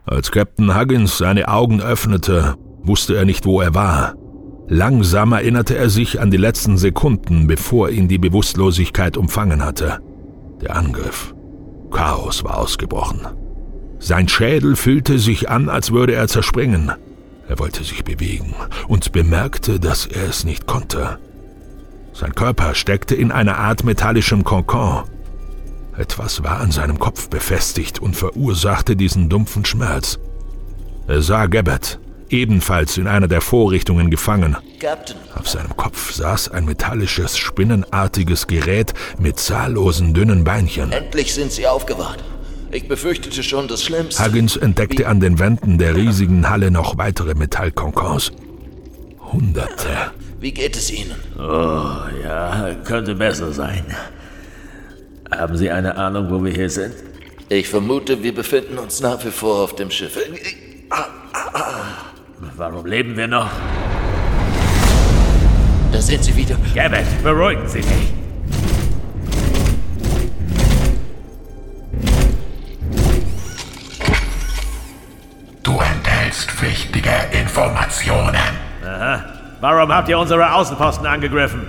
Als 0.07 0.31
Captain 0.31 0.77
Huggins 0.79 1.19
seine 1.19 1.49
Augen 1.49 1.81
öffnete, 1.81 2.57
wusste 2.83 3.17
er 3.17 3.25
nicht, 3.25 3.47
wo 3.47 3.61
er 3.61 3.75
war. 3.75 4.15
Langsam 4.69 5.33
erinnerte 5.33 5.77
er 5.77 5.91
sich 5.91 6.21
an 6.21 6.31
die 6.31 6.37
letzten 6.37 6.79
Sekunden, 6.79 7.49
bevor 7.49 7.91
ihn 7.91 8.07
die 8.07 8.19
Bewusstlosigkeit 8.19 9.17
umfangen 9.17 9.65
hatte. 9.65 9.99
Der 10.61 10.77
Angriff. 10.77 11.35
Chaos 11.91 12.45
war 12.45 12.59
ausgebrochen. 12.59 13.27
Sein 13.99 14.29
Schädel 14.29 14.77
fühlte 14.77 15.19
sich 15.19 15.51
an, 15.51 15.69
als 15.69 15.91
würde 15.91 16.15
er 16.15 16.29
zerspringen. 16.29 16.93
Er 17.49 17.59
wollte 17.59 17.83
sich 17.83 18.05
bewegen 18.05 18.55
und 18.87 19.11
bemerkte, 19.11 19.81
dass 19.81 20.07
er 20.07 20.29
es 20.29 20.45
nicht 20.45 20.67
konnte. 20.67 21.19
Sein 22.21 22.35
Körper 22.35 22.75
steckte 22.75 23.15
in 23.15 23.33
einer 23.33 23.57
Art 23.57 23.83
metallischem 23.83 24.45
Konkon. 24.45 25.05
Etwas 25.97 26.45
war 26.45 26.61
an 26.61 26.71
seinem 26.71 26.99
Kopf 26.99 27.31
befestigt 27.31 27.99
und 27.99 28.15
verursachte 28.15 28.95
diesen 28.95 29.31
dumpfen 29.31 29.65
Schmerz. 29.65 30.19
Er 31.09 31.23
sah 31.23 31.47
Gabbett, 31.47 31.99
ebenfalls 32.29 32.99
in 32.99 33.07
einer 33.07 33.27
der 33.27 33.41
Vorrichtungen 33.41 34.11
gefangen. 34.11 34.59
Captain. 34.79 35.17
Auf 35.35 35.49
seinem 35.49 35.75
Kopf 35.79 36.13
saß 36.13 36.51
ein 36.51 36.67
metallisches, 36.67 37.39
spinnenartiges 37.39 38.47
Gerät 38.47 38.93
mit 39.19 39.39
zahllosen 39.39 40.13
dünnen 40.13 40.45
Beinchen. 40.45 40.93
Endlich 40.93 41.33
sind 41.33 41.53
Sie 41.53 41.67
aufgewacht. 41.67 42.23
Ich 42.71 42.87
befürchtete 42.87 43.43
schon 43.43 43.67
das 43.67 43.83
Schlimmste. 43.83 44.23
Huggins 44.23 44.59
entdeckte 44.59 45.09
an 45.09 45.21
den 45.21 45.39
Wänden 45.39 45.79
der 45.79 45.97
riesigen 45.97 46.51
Halle 46.51 46.71
noch 46.71 46.99
weitere 46.99 47.33
Metallkonkons. 47.33 48.31
Hunderte. 49.33 50.13
Wie 50.41 50.53
geht 50.53 50.75
es 50.75 50.91
Ihnen? 50.91 51.17
Oh, 51.39 52.01
ja, 52.25 52.75
könnte 52.85 53.15
besser 53.15 53.53
sein. 53.53 53.85
Haben 55.31 55.55
Sie 55.59 55.71
eine 55.71 55.97
Ahnung, 55.99 56.31
wo 56.31 56.43
wir 56.43 56.51
hier 56.51 56.71
sind? 56.71 56.95
Ich 57.51 57.69
vermute, 57.69 58.23
wir 58.23 58.35
befinden 58.35 58.79
uns 58.79 59.01
nach 59.01 59.23
wie 59.23 59.31
vor 59.31 59.65
auf 59.65 59.77
dem 59.77 59.91
Schiff. 59.91 60.19
Warum 62.57 62.87
leben 62.87 63.19
wir 63.19 63.27
noch? 63.27 63.51
Da 65.93 66.01
sind 66.01 66.25
Sie 66.25 66.35
wieder. 66.35 66.57
Gabbett, 66.75 67.05
beruhigen 67.23 67.69
Sie 67.69 67.83
sich. 67.83 68.13
Du 75.63 75.79
enthältst 75.79 76.63
wichtige 76.63 77.11
Informationen. 77.39 78.37
Aha. 78.83 79.40
Warum 79.61 79.93
habt 79.93 80.09
ihr 80.09 80.19
unsere 80.19 80.55
Außenposten 80.55 81.07
angegriffen? 81.07 81.67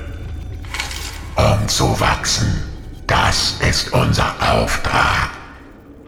Um 1.36 1.68
zu 1.68 2.00
wachsen. 2.00 2.64
Das 3.06 3.58
ist 3.60 3.92
unser 3.92 4.34
Auftrag. 4.40 5.32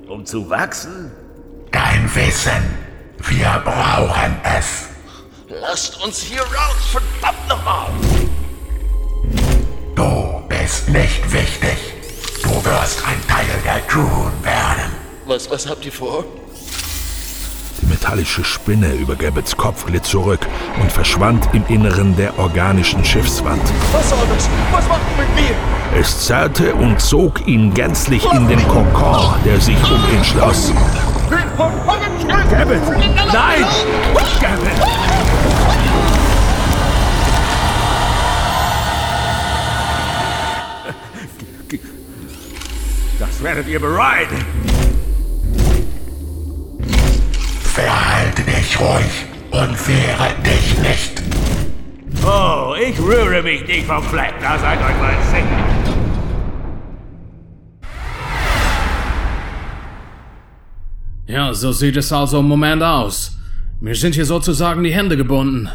Um 0.08 0.26
zu 0.26 0.50
wachsen? 0.50 1.12
Dein 1.72 2.10
Wissen. 2.16 2.78
Wir 3.18 3.62
brauchen 3.66 4.38
es. 4.58 4.88
Lasst 5.50 6.02
uns 6.02 6.22
hier 6.22 6.42
raus, 6.42 6.92
verdammt 6.92 7.48
nochmal! 7.50 7.90
Du 9.96 10.42
bist 10.48 10.90
nicht 10.90 11.32
wichtig. 11.32 11.78
Du 12.42 12.50
wirst 12.66 13.06
ein 13.06 13.22
Teil 13.28 13.46
der 13.66 13.82
Crew 13.82 14.30
werden. 14.42 14.92
Was, 15.26 15.50
was 15.52 15.68
habt 15.68 15.86
ihr 15.86 15.92
vor? 15.92 16.24
Die 17.94 18.00
metallische 18.00 18.44
Spinne 18.44 18.92
über 18.94 19.16
Gabbets 19.16 19.56
Kopf 19.56 19.86
glitt 19.86 20.04
zurück 20.04 20.48
und 20.82 20.92
verschwand 20.92 21.48
im 21.54 21.64
Inneren 21.68 22.16
der 22.16 22.40
organischen 22.40 23.06
Schiffswand. 23.06 23.62
Was 23.92 24.10
soll 24.10 24.18
das? 24.34 24.50
Was 24.72 24.88
macht 24.88 25.02
ihr 25.12 25.24
mit 25.24 25.36
mir? 25.36 26.00
Es 26.00 26.26
zerrte 26.26 26.74
und 26.74 27.00
zog 27.00 27.48
ihn 27.48 27.72
gänzlich 27.72 28.26
in 28.34 28.48
den 28.48 28.68
Kokon, 28.68 29.36
der 29.46 29.62
sich 29.62 29.78
um 29.92 30.02
ihn 30.12 30.24
schloss. 30.24 30.74
Gabbett! 32.50 32.82
Nein! 33.32 33.66
Gabbett! 34.42 34.72
Das 43.20 43.44
werdet 43.44 43.68
ihr 43.68 43.80
bereuen! 43.80 44.93
Verhalte 47.74 48.44
dich 48.44 48.80
ruhig 48.80 49.26
und 49.50 49.88
wehre 49.88 50.30
dich 50.44 50.78
nicht. 50.78 51.24
Oh, 52.24 52.76
ich 52.80 53.00
rühre 53.00 53.42
mich 53.42 53.66
nicht 53.66 53.88
vom 53.88 54.04
Fleck, 54.04 54.36
da 54.40 54.60
seid 54.60 54.78
euch 54.78 55.02
mal 55.02 55.16
sicher. 55.32 55.64
Ja, 61.26 61.52
so 61.56 61.72
sieht 61.72 61.98
es 61.98 62.14
also 62.14 62.42
im 62.42 62.48
Moment 62.48 62.84
aus. 62.84 63.38
Mir 63.82 63.96
sind 63.96 64.14
hier 64.14 64.26
sozusagen 64.26 64.84
die 64.84 64.94
Hände 64.94 65.18
gebunden. 65.18 65.68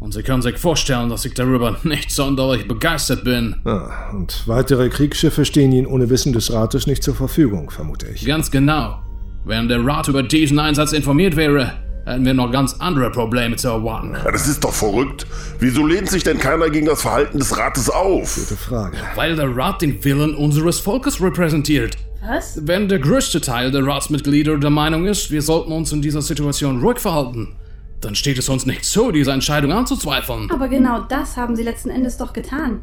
Und 0.00 0.12
Sie 0.12 0.24
können 0.24 0.42
sich 0.42 0.58
vorstellen, 0.58 1.08
dass 1.08 1.24
ich 1.24 1.34
darüber 1.34 1.76
nicht 1.84 2.10
sonderlich 2.10 2.66
begeistert 2.66 3.22
bin. 3.22 3.54
Ah, 3.64 4.10
und 4.10 4.42
weitere 4.46 4.88
Kriegsschiffe 4.88 5.44
stehen 5.44 5.70
Ihnen 5.70 5.86
ohne 5.86 6.10
Wissen 6.10 6.32
des 6.32 6.52
Rates 6.52 6.88
nicht 6.88 7.04
zur 7.04 7.14
Verfügung, 7.14 7.70
vermute 7.70 8.08
ich. 8.08 8.26
Ganz 8.26 8.50
genau. 8.50 9.03
Wenn 9.44 9.68
der 9.68 9.84
Rat 9.84 10.08
über 10.08 10.22
diesen 10.22 10.58
Einsatz 10.58 10.92
informiert 10.92 11.36
wäre, 11.36 11.72
hätten 12.06 12.24
wir 12.24 12.32
noch 12.32 12.50
ganz 12.50 12.76
andere 12.78 13.10
Probleme 13.10 13.56
zu 13.56 13.68
erwarten. 13.68 14.14
Ja, 14.24 14.30
das 14.30 14.48
ist 14.48 14.64
doch 14.64 14.72
verrückt. 14.72 15.26
Wieso 15.58 15.86
lehnt 15.86 16.08
sich 16.08 16.24
denn 16.24 16.38
keiner 16.38 16.70
gegen 16.70 16.86
das 16.86 17.02
Verhalten 17.02 17.38
des 17.38 17.56
Rates 17.56 17.90
auf? 17.90 18.36
Gute 18.36 18.56
Frage. 18.56 18.96
Weil 19.14 19.36
der 19.36 19.54
Rat 19.54 19.82
den 19.82 20.02
Willen 20.02 20.34
unseres 20.34 20.80
Volkes 20.80 21.20
repräsentiert. 21.20 21.96
Was? 22.26 22.58
Wenn 22.62 22.88
der 22.88 23.00
größte 23.00 23.42
Teil 23.42 23.70
der 23.70 23.86
Ratsmitglieder 23.86 24.56
der 24.56 24.70
Meinung 24.70 25.04
ist, 25.04 25.30
wir 25.30 25.42
sollten 25.42 25.72
uns 25.72 25.92
in 25.92 26.00
dieser 26.00 26.22
Situation 26.22 26.80
ruhig 26.80 26.98
verhalten, 26.98 27.54
dann 28.00 28.14
steht 28.14 28.38
es 28.38 28.48
uns 28.48 28.64
nicht 28.64 28.84
zu, 28.86 29.12
diese 29.12 29.32
Entscheidung 29.32 29.72
anzuzweifeln. 29.72 30.50
Aber 30.50 30.68
genau 30.68 31.02
das 31.02 31.36
haben 31.36 31.54
sie 31.54 31.62
letzten 31.62 31.90
Endes 31.90 32.16
doch 32.16 32.32
getan. 32.32 32.80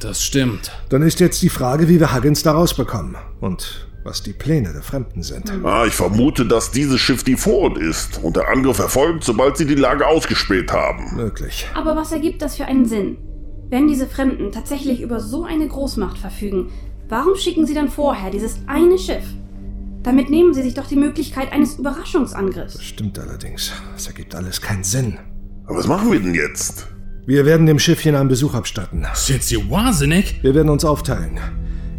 Das 0.00 0.24
stimmt. 0.24 0.72
Dann 0.88 1.02
ist 1.02 1.20
jetzt 1.20 1.40
die 1.42 1.48
Frage, 1.48 1.88
wie 1.88 2.00
wir 2.00 2.12
Huggins 2.14 2.42
da 2.42 2.52
rausbekommen. 2.52 3.16
Und 3.40 3.88
was 4.10 4.24
die 4.24 4.32
Pläne 4.32 4.72
der 4.72 4.82
Fremden 4.82 5.22
sind. 5.22 5.52
Ah, 5.64 5.86
ich 5.86 5.94
vermute, 5.94 6.44
dass 6.44 6.72
dieses 6.72 7.00
Schiff 7.00 7.22
die 7.22 7.36
Vorhut 7.36 7.78
ist 7.78 8.20
und 8.24 8.34
der 8.34 8.48
Angriff 8.48 8.80
erfolgt, 8.80 9.22
sobald 9.22 9.56
sie 9.56 9.66
die 9.66 9.76
Lage 9.76 10.04
ausgespäht 10.04 10.72
haben. 10.72 11.14
Möglich. 11.14 11.68
Aber 11.74 11.94
was 11.94 12.10
ergibt 12.10 12.42
das 12.42 12.56
für 12.56 12.64
einen 12.64 12.86
Sinn? 12.86 13.18
Wenn 13.68 13.86
diese 13.86 14.08
Fremden 14.08 14.50
tatsächlich 14.50 15.00
über 15.00 15.20
so 15.20 15.44
eine 15.44 15.68
Großmacht 15.68 16.18
verfügen, 16.18 16.72
warum 17.08 17.36
schicken 17.36 17.66
sie 17.66 17.74
dann 17.74 17.88
vorher 17.88 18.32
dieses 18.32 18.58
eine 18.66 18.98
Schiff? 18.98 19.22
Damit 20.02 20.28
nehmen 20.28 20.54
sie 20.54 20.62
sich 20.62 20.74
doch 20.74 20.88
die 20.88 20.96
Möglichkeit 20.96 21.52
eines 21.52 21.78
Überraschungsangriffs. 21.78 22.74
Das 22.74 22.82
stimmt 22.82 23.16
allerdings. 23.16 23.72
Das 23.94 24.08
ergibt 24.08 24.34
alles 24.34 24.60
keinen 24.60 24.82
Sinn. 24.82 25.18
Aber 25.66 25.78
was 25.78 25.86
machen 25.86 26.10
wir 26.10 26.18
denn 26.18 26.34
jetzt? 26.34 26.88
Wir 27.26 27.46
werden 27.46 27.66
dem 27.66 27.78
Schiffchen 27.78 28.16
einen 28.16 28.28
Besuch 28.28 28.54
abstatten. 28.54 29.06
Sind 29.14 29.44
Sie 29.44 29.70
wahnsinnig? 29.70 30.42
Wir 30.42 30.56
werden 30.56 30.68
uns 30.68 30.84
aufteilen. 30.84 31.38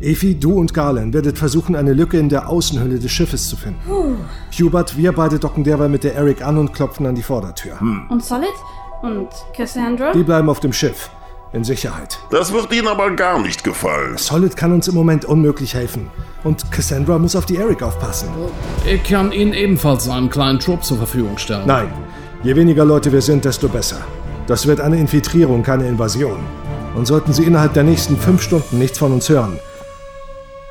Efi, 0.01 0.39
du 0.39 0.53
und 0.53 0.73
Galen 0.73 1.13
werdet 1.13 1.37
versuchen, 1.37 1.75
eine 1.75 1.93
Lücke 1.93 2.17
in 2.17 2.29
der 2.29 2.49
Außenhülle 2.49 2.99
des 2.99 3.11
Schiffes 3.11 3.47
zu 3.47 3.55
finden. 3.55 3.79
Puh. 3.85 4.15
Hubert, 4.63 4.97
wir 4.97 5.11
beide 5.11 5.39
docken 5.39 5.63
derweil 5.63 5.89
mit 5.89 6.03
der 6.03 6.15
Eric 6.15 6.41
an 6.45 6.57
und 6.57 6.73
klopfen 6.73 7.05
an 7.05 7.15
die 7.15 7.21
Vordertür. 7.21 7.77
Und 8.09 8.23
Solid? 8.23 8.49
Und 9.01 9.29
Cassandra? 9.55 10.11
Die 10.13 10.23
bleiben 10.23 10.49
auf 10.49 10.59
dem 10.59 10.73
Schiff. 10.73 11.09
In 11.53 11.65
Sicherheit. 11.65 12.17
Das 12.29 12.53
wird 12.53 12.71
ihnen 12.71 12.87
aber 12.87 13.11
gar 13.11 13.37
nicht 13.41 13.65
gefallen. 13.65 14.17
Solid 14.17 14.55
kann 14.55 14.71
uns 14.71 14.87
im 14.87 14.95
Moment 14.95 15.25
unmöglich 15.25 15.73
helfen. 15.73 16.09
Und 16.45 16.71
Cassandra 16.71 17.19
muss 17.19 17.35
auf 17.35 17.45
die 17.45 17.57
Eric 17.57 17.83
aufpassen. 17.83 18.29
Ich 18.85 19.03
kann 19.03 19.33
Ihnen 19.33 19.53
ebenfalls 19.53 20.07
einen 20.07 20.29
kleinen 20.29 20.59
Trupp 20.59 20.83
zur 20.85 20.97
Verfügung 20.97 21.37
stellen. 21.37 21.67
Nein. 21.67 21.91
Je 22.43 22.55
weniger 22.55 22.85
Leute 22.85 23.11
wir 23.11 23.21
sind, 23.21 23.43
desto 23.43 23.67
besser. 23.67 23.97
Das 24.47 24.65
wird 24.65 24.79
eine 24.79 24.97
Infiltrierung, 24.97 25.61
keine 25.61 25.87
Invasion. 25.87 26.39
Und 26.95 27.05
sollten 27.05 27.33
Sie 27.33 27.43
innerhalb 27.43 27.73
der 27.73 27.83
nächsten 27.83 28.15
fünf 28.17 28.41
Stunden 28.41 28.79
nichts 28.79 28.97
von 28.97 29.11
uns 29.11 29.27
hören, 29.27 29.59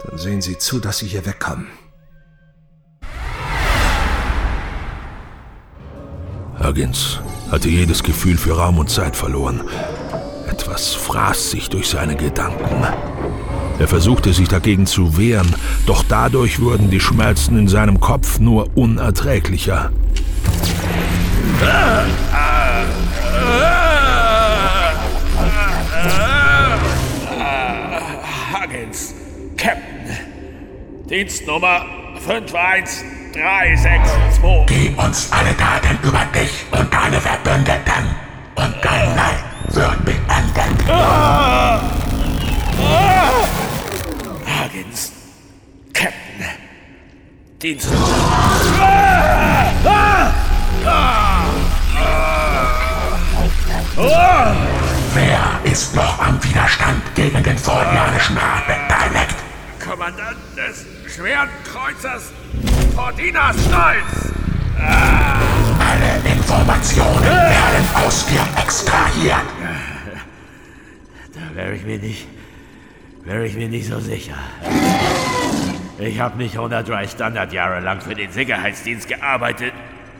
dann 0.04 0.18
sehen 0.18 0.40
Sie 0.40 0.58
zu, 0.58 0.80
dass 0.80 0.98
Sie 0.98 1.06
hier 1.06 1.24
wegkommen. 1.26 1.66
Huggins 6.62 7.20
hatte 7.50 7.68
jedes 7.68 8.02
Gefühl 8.02 8.36
für 8.36 8.56
Raum 8.56 8.78
und 8.78 8.90
Zeit 8.90 9.16
verloren. 9.16 9.62
Etwas 10.46 10.94
fraß 10.94 11.52
sich 11.52 11.70
durch 11.70 11.88
seine 11.88 12.16
Gedanken. 12.16 12.86
Er 13.78 13.88
versuchte 13.88 14.34
sich 14.34 14.48
dagegen 14.48 14.86
zu 14.86 15.16
wehren, 15.16 15.54
doch 15.86 16.04
dadurch 16.06 16.60
wurden 16.60 16.90
die 16.90 17.00
Schmerzen 17.00 17.58
in 17.58 17.66
seinem 17.66 17.98
Kopf 17.98 18.38
nur 18.38 18.76
unerträglicher. 18.76 19.90
Huggins, 21.60 22.49
Dienstnummer 31.10 31.84
51362. 32.24 34.66
Gib 34.66 34.96
uns 34.96 35.28
alle 35.32 35.52
Daten 35.54 35.98
über 36.04 36.24
dich 36.26 36.64
und 36.70 36.94
deine 36.94 37.20
Verbündeten. 37.20 38.14
Und 38.54 38.76
dein 38.80 39.16
Leid 39.16 39.42
wird 39.70 40.04
beenden. 40.04 40.78
Huggins, 44.46 45.10
Captain. 45.92 46.46
Dienstnummer. 47.60 48.06
Wer 49.82 50.09
schweren 61.40 61.48
Kreuzers 61.64 62.32
Fordinas 62.94 63.56
Stolz! 63.64 64.32
Alle 64.78 66.32
Informationen 66.32 67.22
werden 67.22 67.88
aus 67.94 68.26
dir 68.26 68.46
extrahiert. 68.62 69.44
Da 71.32 71.54
wäre 71.54 71.74
ich 71.74 71.84
mir 71.84 71.98
nicht. 71.98 72.26
wäre 73.24 73.46
ich 73.46 73.54
mir 73.54 73.68
nicht 73.68 73.86
so 73.86 74.00
sicher. 74.00 74.34
Ich 75.98 76.18
habe 76.18 76.36
nicht 76.38 76.56
103 76.56 77.06
Standardjahre 77.06 77.80
lang 77.80 78.00
für 78.00 78.14
den 78.14 78.32
Sicherheitsdienst 78.32 79.08
gearbeitet, 79.08 79.72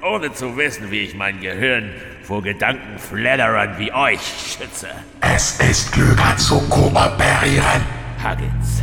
ohne 0.02 0.32
zu 0.32 0.56
wissen, 0.56 0.90
wie 0.90 1.00
ich 1.00 1.14
mein 1.16 1.40
Gehirn 1.40 1.90
vor 2.22 2.42
Gedankenfledderern 2.42 3.76
wie 3.78 3.92
euch 3.92 4.20
schütze. 4.20 4.88
Es 5.20 5.58
ist 5.58 5.92
klüger 5.92 6.36
zu 6.36 6.60
kooperieren. 6.68 7.82
Huggins. 8.22 8.82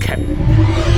Captain. 0.00 0.89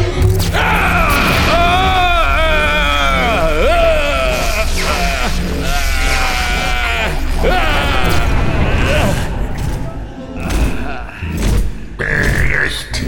Nicht. 12.72 13.04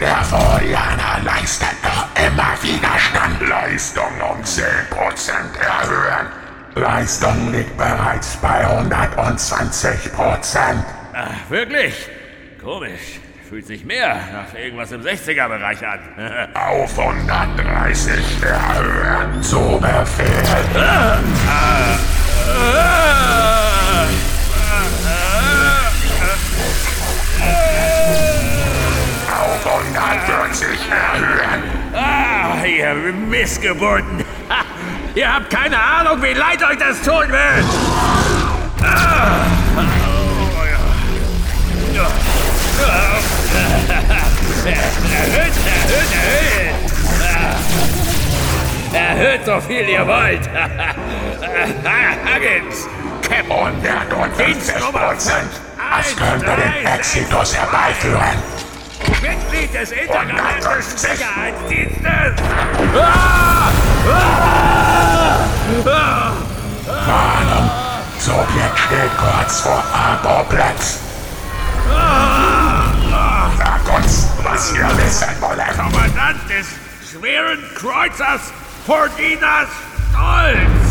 Der 0.00 0.24
Forianer 0.24 1.20
leistet 1.24 1.76
noch 1.84 2.08
immer 2.16 2.60
Widerstand. 2.62 3.40
Leistung 3.48 4.20
um 4.20 4.42
10% 4.42 5.56
erhöhen. 5.60 6.26
Leistung 6.74 7.52
liegt 7.52 7.76
bereits 7.76 8.36
bei 8.38 8.66
120%. 8.66 10.84
Ach, 11.12 11.50
wirklich? 11.50 12.08
Komisch. 12.60 13.20
Fühlt 13.48 13.66
sich 13.66 13.82
mehr 13.82 14.14
nach 14.30 14.52
irgendwas 14.52 14.92
im 14.92 15.00
60er-Bereich 15.00 15.78
an. 15.86 16.00
Auf 16.54 16.98
130 16.98 18.14
erhöhen. 18.42 19.42
Zu 19.42 19.80
Befehl. 19.80 20.26
Auf 29.32 29.66
140 29.66 30.68
erhöhen. 30.90 31.62
Ah, 31.94 32.66
ihr 32.66 32.94
Missgeburten. 32.94 34.24
Ihr 35.14 35.34
habt 35.34 35.48
keine 35.48 35.82
Ahnung, 35.82 36.22
wie 36.22 36.34
leid 36.34 36.62
euch 36.62 36.76
das 36.76 37.00
tun 37.00 37.26
wird. 37.30 37.64
Ah. 38.82 39.46
Oh, 39.74 40.64
ja. 41.96 43.07
Erhöht, 44.68 45.54
erhöht, 45.66 46.12
erhöht. 46.12 46.78
Erhöht 48.92 49.44
so 49.46 49.60
viel 49.60 49.88
ihr 49.88 50.06
wollt. 50.06 50.48
Huggins, 52.24 52.88
Cap 53.22 53.50
150 53.50 54.74
Prozent. 54.92 55.50
Das 55.90 56.16
könnte 56.16 56.46
den 56.46 56.86
Exitus 56.86 57.56
herbeiführen. 57.56 58.42
Mitglied 59.22 59.74
des 59.74 59.92
Intergalaktischen 59.92 60.98
Sicherheitsdienstes. 60.98 62.34
Ah! 62.94 63.70
Ah! 64.10 65.38
Ah! 65.86 66.32
Warnung. 67.06 67.70
Sowjet 68.18 68.78
steht 68.78 69.16
kurz 69.16 69.60
vor 69.60 69.82
Arboplatz. 69.92 70.98
Sag 73.58 73.96
uns, 73.96 74.27
was 74.44 74.74
wir 74.74 74.88
wissen 74.98 75.28
wollen. 75.40 75.66
Kommandant 75.76 76.40
des 76.48 76.66
schweren 77.10 77.58
Kreuzers 77.74 78.52
Fordinas 78.86 79.68
Stolz. 80.10 80.88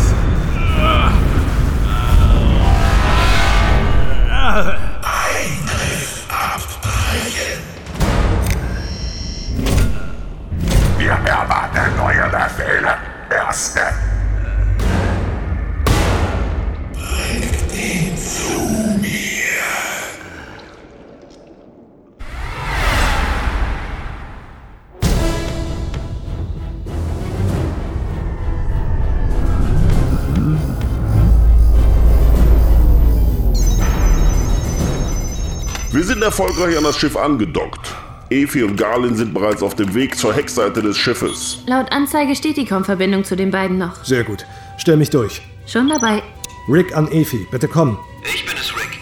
Sind 36.18 36.24
erfolgreich 36.24 36.76
an 36.76 36.82
das 36.82 36.98
Schiff 36.98 37.16
angedockt. 37.16 37.94
Efi 38.28 38.64
und 38.64 38.76
Garlin 38.76 39.14
sind 39.14 39.32
bereits 39.32 39.62
auf 39.62 39.76
dem 39.76 39.94
Weg 39.94 40.18
zur 40.18 40.34
Heckseite 40.34 40.82
des 40.82 40.98
Schiffes. 40.98 41.62
Laut 41.66 41.92
Anzeige 41.92 42.34
steht 42.34 42.56
die 42.56 42.66
Komm-Verbindung 42.66 43.22
zu 43.22 43.36
den 43.36 43.52
beiden 43.52 43.78
noch. 43.78 44.04
Sehr 44.04 44.24
gut. 44.24 44.44
Stell 44.78 44.96
mich 44.96 45.10
durch. 45.10 45.40
Schon 45.68 45.88
dabei. 45.88 46.24
Rick 46.68 46.96
an 46.96 47.06
Efi, 47.12 47.46
bitte 47.52 47.68
komm. 47.68 47.96
Ich 48.34 48.44
bin 48.44 48.56
es, 48.56 48.74
Rick. 48.74 48.98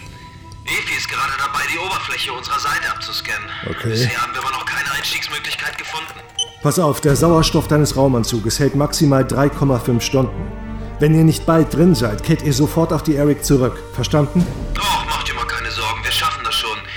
Efi 0.67 0.95
ist 0.95 1.09
gerade 1.09 1.33
dabei, 1.39 1.61
die 1.73 1.79
Oberfläche 1.79 2.35
unserer 2.35 2.61
Seite 2.61 2.91
abzuscannen. 2.95 3.49
Okay. 3.71 3.89
Bisher 3.89 4.21
haben 4.21 4.35
wir 4.35 4.43
aber 4.43 4.51
noch 4.51 4.67
keine 4.67 4.91
Einstiegsmöglichkeit 4.99 5.79
gefunden. 5.79 6.21
Pass 6.63 6.79
auf, 6.79 7.01
der 7.01 7.17
Sauerstoff 7.17 7.67
deines 7.67 7.97
Raumanzuges 7.97 8.61
hält 8.61 8.75
maximal 8.75 9.25
3,5 9.25 10.03
Stunden. 10.03 10.53
Wenn 11.01 11.15
ihr 11.15 11.25
nicht 11.25 11.47
bald 11.47 11.75
drin 11.75 11.95
seid, 11.95 12.23
kehrt 12.23 12.43
ihr 12.43 12.53
sofort 12.53 12.93
auf 12.93 13.03
die 13.03 13.17
Eric 13.17 13.43
zurück. 13.43 13.79
Verstanden? 13.95 14.47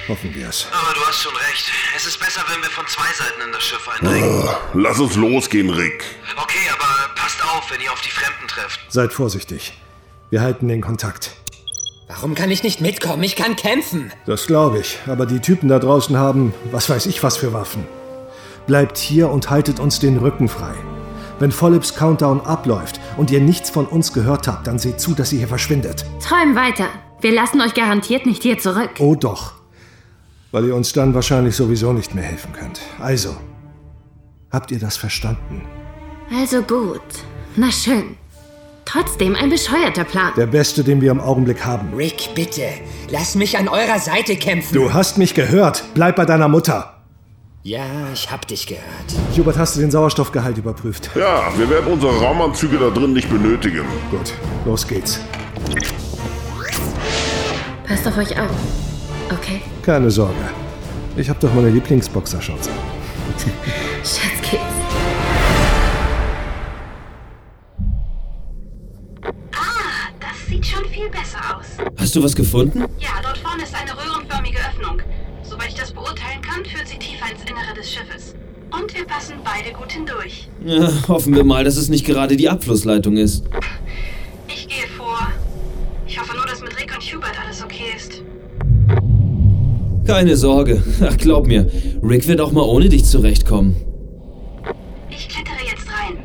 Hoffen 0.10 0.34
wir 0.34 0.50
es. 0.50 0.66
Aber 0.72 0.94
du 0.96 1.02
hast 1.02 1.22
schon 1.22 1.36
recht. 1.36 1.72
Es 1.96 2.08
ist 2.08 2.20
besser, 2.20 2.42
wenn 2.52 2.62
wir 2.64 2.70
von 2.72 2.86
zwei 2.88 3.06
Seiten 3.14 3.42
in 3.46 3.52
das 3.54 3.64
Schiff 3.64 3.88
eindringen. 3.88 4.50
Lass 4.74 5.00
uns 5.00 5.16
losgehen, 5.16 5.70
Rick. 5.70 6.04
Okay, 6.36 6.68
aber 6.74 7.14
passt 7.14 7.44
auf, 7.44 7.72
wenn 7.72 7.80
ihr 7.80 7.94
auf 7.94 8.02
die 8.02 8.10
Fremden 8.10 8.48
trefft. 8.48 8.80
Seid 8.90 9.14
vorsichtig. 9.14 9.74
Wir 10.32 10.42
halten 10.42 10.68
den 10.68 10.82
Kontakt. 10.82 11.36
Warum 12.08 12.34
kann 12.34 12.50
ich 12.50 12.64
nicht 12.64 12.82
mitkommen? 12.82 13.22
Ich 13.22 13.36
kann 13.36 13.56
kämpfen. 13.56 14.12
Das 14.26 14.48
glaube 14.48 14.80
ich. 14.80 14.98
Aber 15.06 15.28
die 15.28 15.42
Typen 15.42 15.70
da 15.70 15.78
draußen 15.78 16.18
haben, 16.18 16.56
was 16.72 16.90
weiß 16.90 17.06
ich 17.06 17.22
was 17.22 17.38
für 17.38 17.54
Waffen. 17.54 17.88
Bleibt 18.66 18.98
hier 18.98 19.30
und 19.30 19.52
haltet 19.52 19.80
uns 19.80 20.00
den 20.00 20.18
Rücken 20.18 20.50
frei. 20.50 20.74
Wenn 21.38 21.52
Vollips 21.52 21.94
Countdown 21.96 22.42
abläuft 22.42 23.00
und 23.16 23.30
ihr 23.30 23.42
nichts 23.42 23.70
von 23.70 23.86
uns 23.86 24.12
gehört 24.12 24.48
habt, 24.48 24.66
dann 24.66 24.80
seht 24.80 25.00
zu, 25.00 25.14
dass 25.14 25.32
ihr 25.32 25.38
hier 25.38 25.48
verschwindet. 25.48 26.04
Träum 26.28 26.56
weiter. 26.56 26.88
Wir 27.22 27.32
lassen 27.32 27.62
euch 27.62 27.76
garantiert 27.76 28.26
nicht 28.26 28.42
hier 28.42 28.58
zurück. 28.58 28.90
Oh 28.98 29.14
doch. 29.14 29.59
Weil 30.52 30.66
ihr 30.66 30.76
uns 30.76 30.94
dann 30.94 31.14
wahrscheinlich 31.14 31.56
sowieso 31.56 31.94
nicht 31.94 32.16
mehr 32.16 32.24
helfen 32.24 32.54
könnt. 32.54 32.82
Also, 33.00 33.36
habt 34.52 34.72
ihr 34.72 34.80
das 34.80 34.98
verstanden? 34.98 35.64
Also 36.36 36.62
gut. 36.62 37.02
Na 37.56 37.72
schön. 37.72 38.16
Trotzdem 38.86 39.36
ein 39.36 39.52
bescheuerter 39.52 40.04
Plan. 40.04 40.34
Der 40.36 40.48
beste, 40.48 40.84
den 40.84 41.02
wir 41.02 41.12
im 41.12 41.20
Augenblick 41.20 41.64
haben. 41.64 41.94
Rick, 41.94 42.30
bitte. 42.34 42.64
Lass 43.12 43.36
mich 43.36 43.58
an 43.58 43.68
eurer 43.68 44.00
Seite 44.00 44.36
kämpfen. 44.36 44.74
Du 44.74 44.92
hast 44.92 45.20
mich 45.20 45.36
gehört. 45.36 45.84
Bleib 45.94 46.16
bei 46.16 46.26
deiner 46.26 46.48
Mutter. 46.48 46.96
Ja, 47.62 47.86
ich 48.12 48.32
hab 48.32 48.48
dich 48.48 48.66
gehört. 48.66 48.84
Hubert, 49.38 49.60
hast 49.60 49.76
du 49.76 49.82
den 49.82 49.92
Sauerstoffgehalt 49.92 50.58
überprüft? 50.58 51.12
Ja, 51.16 51.52
wir 51.58 51.70
werden 51.70 51.92
unsere 51.94 52.18
Raumanzüge 52.18 52.80
da 52.80 52.90
drin 52.90 53.14
nicht 53.14 53.30
benötigen. 53.30 53.86
Gut, 54.10 54.34
los 54.66 54.88
geht's. 54.88 55.20
Passt 57.86 58.08
auf 58.08 58.18
euch 58.18 58.40
auf. 58.40 58.50
Okay? 59.32 59.62
Keine 59.90 60.12
Sorge. 60.12 60.36
Ich 61.18 61.28
hab 61.32 61.40
doch 61.40 61.52
meine 61.52 61.72
Lieblingsboxershorts. 61.72 62.70
Schatzkids. 64.04 64.62
Ah, 69.52 70.12
das 70.20 70.46
sieht 70.48 70.64
schon 70.64 70.86
viel 70.86 71.10
besser 71.10 71.40
aus. 71.58 71.66
Hast 71.98 72.16
du 72.16 72.22
was 72.24 72.36
gefunden? 72.36 72.86
Ja, 73.00 73.10
dort 73.24 73.40
vorne 73.40 73.64
ist 73.64 73.74
eine 73.74 73.90
röhrenförmige 73.98 74.60
Öffnung. 74.60 75.02
Soweit 75.42 75.70
ich 75.70 75.74
das 75.74 75.92
beurteilen 75.92 76.44
kann, 76.44 76.64
führt 76.64 76.88
sie 76.88 77.00
tiefer 77.00 77.32
ins 77.32 77.42
Innere 77.50 77.74
des 77.76 77.92
Schiffes. 77.92 78.36
Und 78.70 78.94
wir 78.94 79.08
passen 79.08 79.38
beide 79.44 79.76
gut 79.76 79.92
hindurch. 79.92 80.50
Ja, 80.64 80.88
hoffen 81.08 81.34
wir 81.34 81.44
mal, 81.44 81.64
dass 81.64 81.78
es 81.78 81.90
nicht 81.90 82.06
gerade 82.06 82.38
die 82.38 82.48
Abflussleitung 82.48 83.18
ist. 83.18 83.44
Ich 84.50 84.68
gehe 84.68 84.88
vor. 84.96 85.32
Ich 86.06 86.20
hoffe 86.20 86.36
nur, 86.36 86.46
dass 86.46 86.62
mit 86.62 86.80
Rick 86.80 86.94
und 86.94 87.02
Hubert 87.02 87.40
alles 87.44 87.64
okay 87.64 87.86
ist. 87.96 88.22
Keine 90.10 90.36
Sorge. 90.36 90.82
Ach, 91.08 91.16
glaub 91.18 91.46
mir, 91.46 91.68
Rick 92.02 92.28
wird 92.28 92.42
auch 92.42 92.52
mal 92.52 92.64
ohne 92.64 92.90
dich 92.90 93.06
zurechtkommen. 93.06 93.76
Ich 95.08 95.30
klettere 95.30 95.58
jetzt 95.70 95.86
rein. 95.88 96.18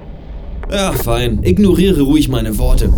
Ja, 0.72 0.92
fein. 0.92 1.40
Ignoriere 1.42 2.00
ruhig 2.00 2.30
meine 2.30 2.56
Worte. 2.56 2.88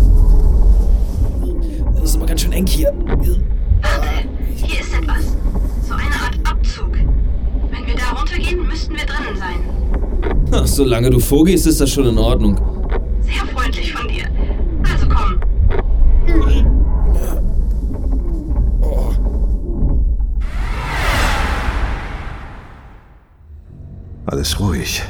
Das 1.95 2.11
ist 2.11 2.15
aber 2.15 2.25
ganz 2.25 2.39
schön 2.39 2.53
eng 2.53 2.65
hier. 2.67 2.93
Warte, 2.95 4.07
hier 4.55 4.79
ist 4.79 4.93
etwas. 4.97 5.35
So 5.85 5.93
eine 5.93 6.05
Art 6.05 6.39
Abzug. 6.49 6.93
Wenn 6.93 7.85
wir 7.85 7.95
da 7.95 8.17
runtergehen, 8.17 8.65
müssten 8.65 8.95
wir 8.95 9.05
drinnen 9.05 9.37
sein. 9.37 10.47
Ach, 10.53 10.65
solange 10.65 11.09
du 11.09 11.19
vorgehst, 11.19 11.67
ist 11.67 11.81
das 11.81 11.91
schon 11.91 12.05
in 12.05 12.17
Ordnung. 12.17 12.57
Alles 24.27 24.59
ruhig. 24.59 25.03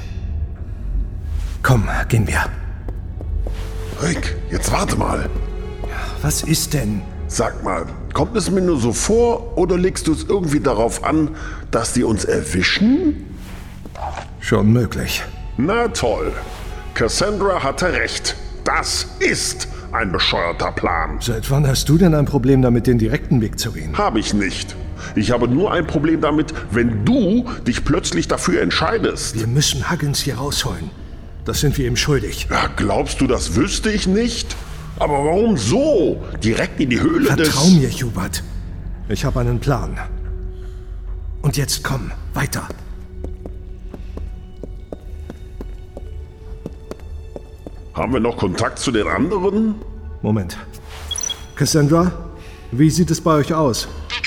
Komm, 1.63 1.89
gehen 2.08 2.27
wir. 2.27 2.45
Rick, 4.01 4.38
jetzt 4.51 4.71
warte 4.71 4.95
mal. 4.95 5.27
Was 6.21 6.43
ist 6.43 6.75
denn? 6.75 7.01
Sag 7.27 7.63
mal, 7.63 7.88
kommt 8.13 8.38
es 8.38 8.51
mir 8.51 8.62
nur 8.62 8.80
so 8.80 8.93
vor 8.93 9.58
oder 9.58 9.75
legst 9.75 10.06
du 10.06 10.13
es 10.13 10.23
irgendwie 10.23 10.60
darauf 10.60 11.03
an, 11.03 11.36
dass 11.71 11.93
die 11.93 12.03
uns 12.03 12.25
erwischen? 12.25 13.25
Schon 14.39 14.71
möglich. 14.71 15.23
Na 15.58 15.88
toll. 15.88 16.32
Cassandra 16.93 17.63
hatte 17.63 17.91
recht. 17.93 18.36
Das 18.63 19.08
ist 19.19 19.67
ein 19.93 20.12
bescheuerter 20.12 20.71
Plan. 20.71 21.17
Seit 21.21 21.49
wann 21.49 21.67
hast 21.67 21.89
du 21.89 21.97
denn 21.97 22.13
ein 22.13 22.25
Problem 22.25 22.62
damit, 22.62 22.86
den 22.86 22.99
direkten 22.99 23.41
Weg 23.41 23.58
zu 23.58 23.71
gehen? 23.71 23.97
Habe 23.97 24.19
ich 24.19 24.36
nicht. 24.36 24.75
Ich 25.17 25.32
habe 25.32 25.47
nur 25.47 25.71
ein 25.71 25.88
Problem 25.88 26.21
damit, 26.21 26.53
wenn 26.69 27.03
du 27.03 27.49
dich 27.65 27.84
plötzlich 27.84 28.27
dafür 28.27 28.62
entscheidest. 28.62 29.36
Wir 29.36 29.47
müssen 29.47 29.89
Huggins 29.89 30.19
hier 30.19 30.36
rausholen. 30.36 30.91
Das 31.43 31.60
sind 31.60 31.75
wir 31.80 31.88
ihm 31.88 31.95
schuldig. 31.95 32.47
Ja, 32.51 32.69
glaubst 32.75 33.19
du, 33.19 33.25
das 33.25 33.56
wüsste 33.56 33.89
ich 33.89 34.06
nicht? 34.06 34.56
Aber 34.99 35.25
warum 35.25 35.58
so? 35.58 36.23
Direkt 36.43 36.80
in 36.80 36.91
die 36.91 36.99
Höhle 37.01 37.36
des... 37.36 37.49
Vertrau 37.49 37.67
mir, 37.67 37.89
Hubert. 37.89 38.43
Ich 39.10 39.25
habe 39.25 39.39
einen 39.39 39.60
Plan. 39.60 39.97
Und 41.41 41.58
jetzt 41.58 41.84
komm, 41.84 42.12
weiter. 42.36 42.67
Haben 47.95 48.13
wir 48.13 48.19
noch 48.19 48.38
Kontakt 48.38 48.77
zu 48.77 48.91
den 48.91 49.08
anderen? 49.08 49.73
Moment. 50.21 50.60
Cassandra, 51.56 52.12
wie 52.71 52.91
sieht 52.91 53.10
es 53.10 53.19
bei 53.19 53.32
euch 53.32 53.51
aus? 53.51 53.88
Die 54.12 54.26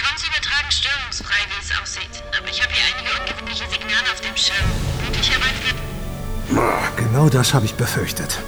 Genau 6.96 7.28
das 7.28 7.54
habe 7.54 7.64
ich 7.64 7.74
befürchtet. 7.74 8.38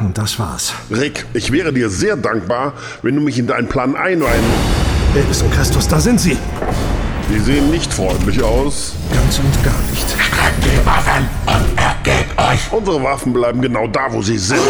Und 0.00 0.18
das 0.18 0.38
war's. 0.38 0.72
Rick, 0.90 1.26
ich 1.32 1.52
wäre 1.52 1.72
dir 1.72 1.88
sehr 1.88 2.16
dankbar, 2.16 2.72
wenn 3.02 3.14
du 3.14 3.20
mich 3.20 3.38
in 3.38 3.46
deinen 3.46 3.68
Plan 3.68 3.94
einweihen... 3.94 4.44
Elvis 5.14 5.42
und 5.42 5.52
Christus, 5.52 5.86
da 5.86 6.00
sind 6.00 6.20
sie. 6.20 6.38
Die 7.28 7.38
sehen 7.38 7.70
nicht 7.70 7.92
freundlich 7.92 8.42
aus. 8.42 8.94
Ganz 9.12 9.38
und 9.38 9.62
gar 9.62 9.74
nicht. 9.90 10.08
Streckt 10.08 10.64
die 10.64 10.86
Waffen 10.86 11.28
und 11.46 11.78
ergebt 11.78 12.38
euch. 12.38 12.72
Unsere 12.72 13.02
Waffen 13.02 13.32
bleiben 13.32 13.60
genau 13.60 13.86
da, 13.86 14.10
wo 14.10 14.22
sie 14.22 14.38
sind. 14.38 14.60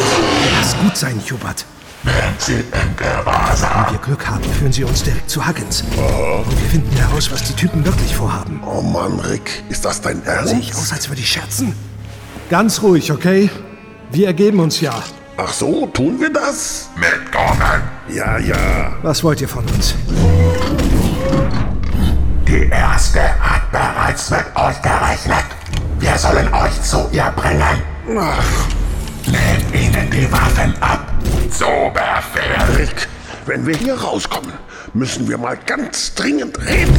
Lass 0.58 0.76
gut 0.78 0.96
sein, 0.96 1.20
Hubert. 1.30 1.64
Während 2.04 2.40
sie 2.40 2.54
in 2.54 2.96
Gewahrsam. 2.96 3.86
Wenn 3.86 3.92
wir 3.94 4.00
Glück 4.00 4.26
haben, 4.28 4.42
führen 4.44 4.72
sie 4.72 4.84
uns 4.84 5.02
direkt 5.04 5.30
zu 5.30 5.46
Huggins. 5.46 5.82
Und 5.82 6.60
wir 6.60 6.68
finden 6.70 6.96
heraus, 6.96 7.30
was 7.30 7.44
die 7.44 7.52
Typen 7.54 7.84
wirklich 7.84 8.14
vorhaben. 8.16 8.60
Oh 8.66 8.82
Mann, 8.82 9.20
Rick, 9.20 9.62
ist 9.68 9.84
das 9.84 10.00
dein 10.00 10.24
Ernst? 10.24 10.50
Sehe 10.50 10.58
ich 10.58 10.74
aus, 10.74 10.92
als 10.92 11.08
würde 11.08 11.20
ich 11.20 11.30
scherzen? 11.30 11.74
Ganz 12.50 12.82
ruhig, 12.82 13.12
okay? 13.12 13.50
Wir 14.10 14.26
ergeben 14.26 14.58
uns 14.60 14.80
ja. 14.80 15.02
Ach 15.36 15.52
so, 15.52 15.86
tun 15.86 16.20
wir 16.20 16.30
das? 16.32 16.90
Mitkommen. 16.96 17.82
Ja, 18.08 18.36
ja. 18.38 18.92
Was 19.02 19.22
wollt 19.22 19.40
ihr 19.40 19.48
von 19.48 19.64
uns? 19.66 19.94
Die 22.48 22.68
Erste 22.68 23.20
hat 23.40 23.70
bereits 23.70 24.28
mit 24.30 24.44
euch 24.56 24.82
gerechnet. 24.82 25.46
Wir 26.00 26.18
sollen 26.18 26.52
euch 26.52 26.82
zu 26.82 27.08
ihr 27.12 27.32
bringen. 27.36 27.82
Ach, 28.18 28.44
Nehmt 29.26 29.72
ihnen 29.74 30.10
die 30.10 30.30
Waffen 30.30 30.74
ab. 30.82 31.11
So. 31.52 31.92
Rick, 32.76 33.08
wenn 33.46 33.66
wir 33.66 33.76
hier 33.76 33.94
rauskommen, 34.00 34.52
müssen 34.94 35.28
wir 35.28 35.36
mal 35.36 35.56
ganz 35.56 36.14
dringend 36.14 36.58
reden. 36.58 36.98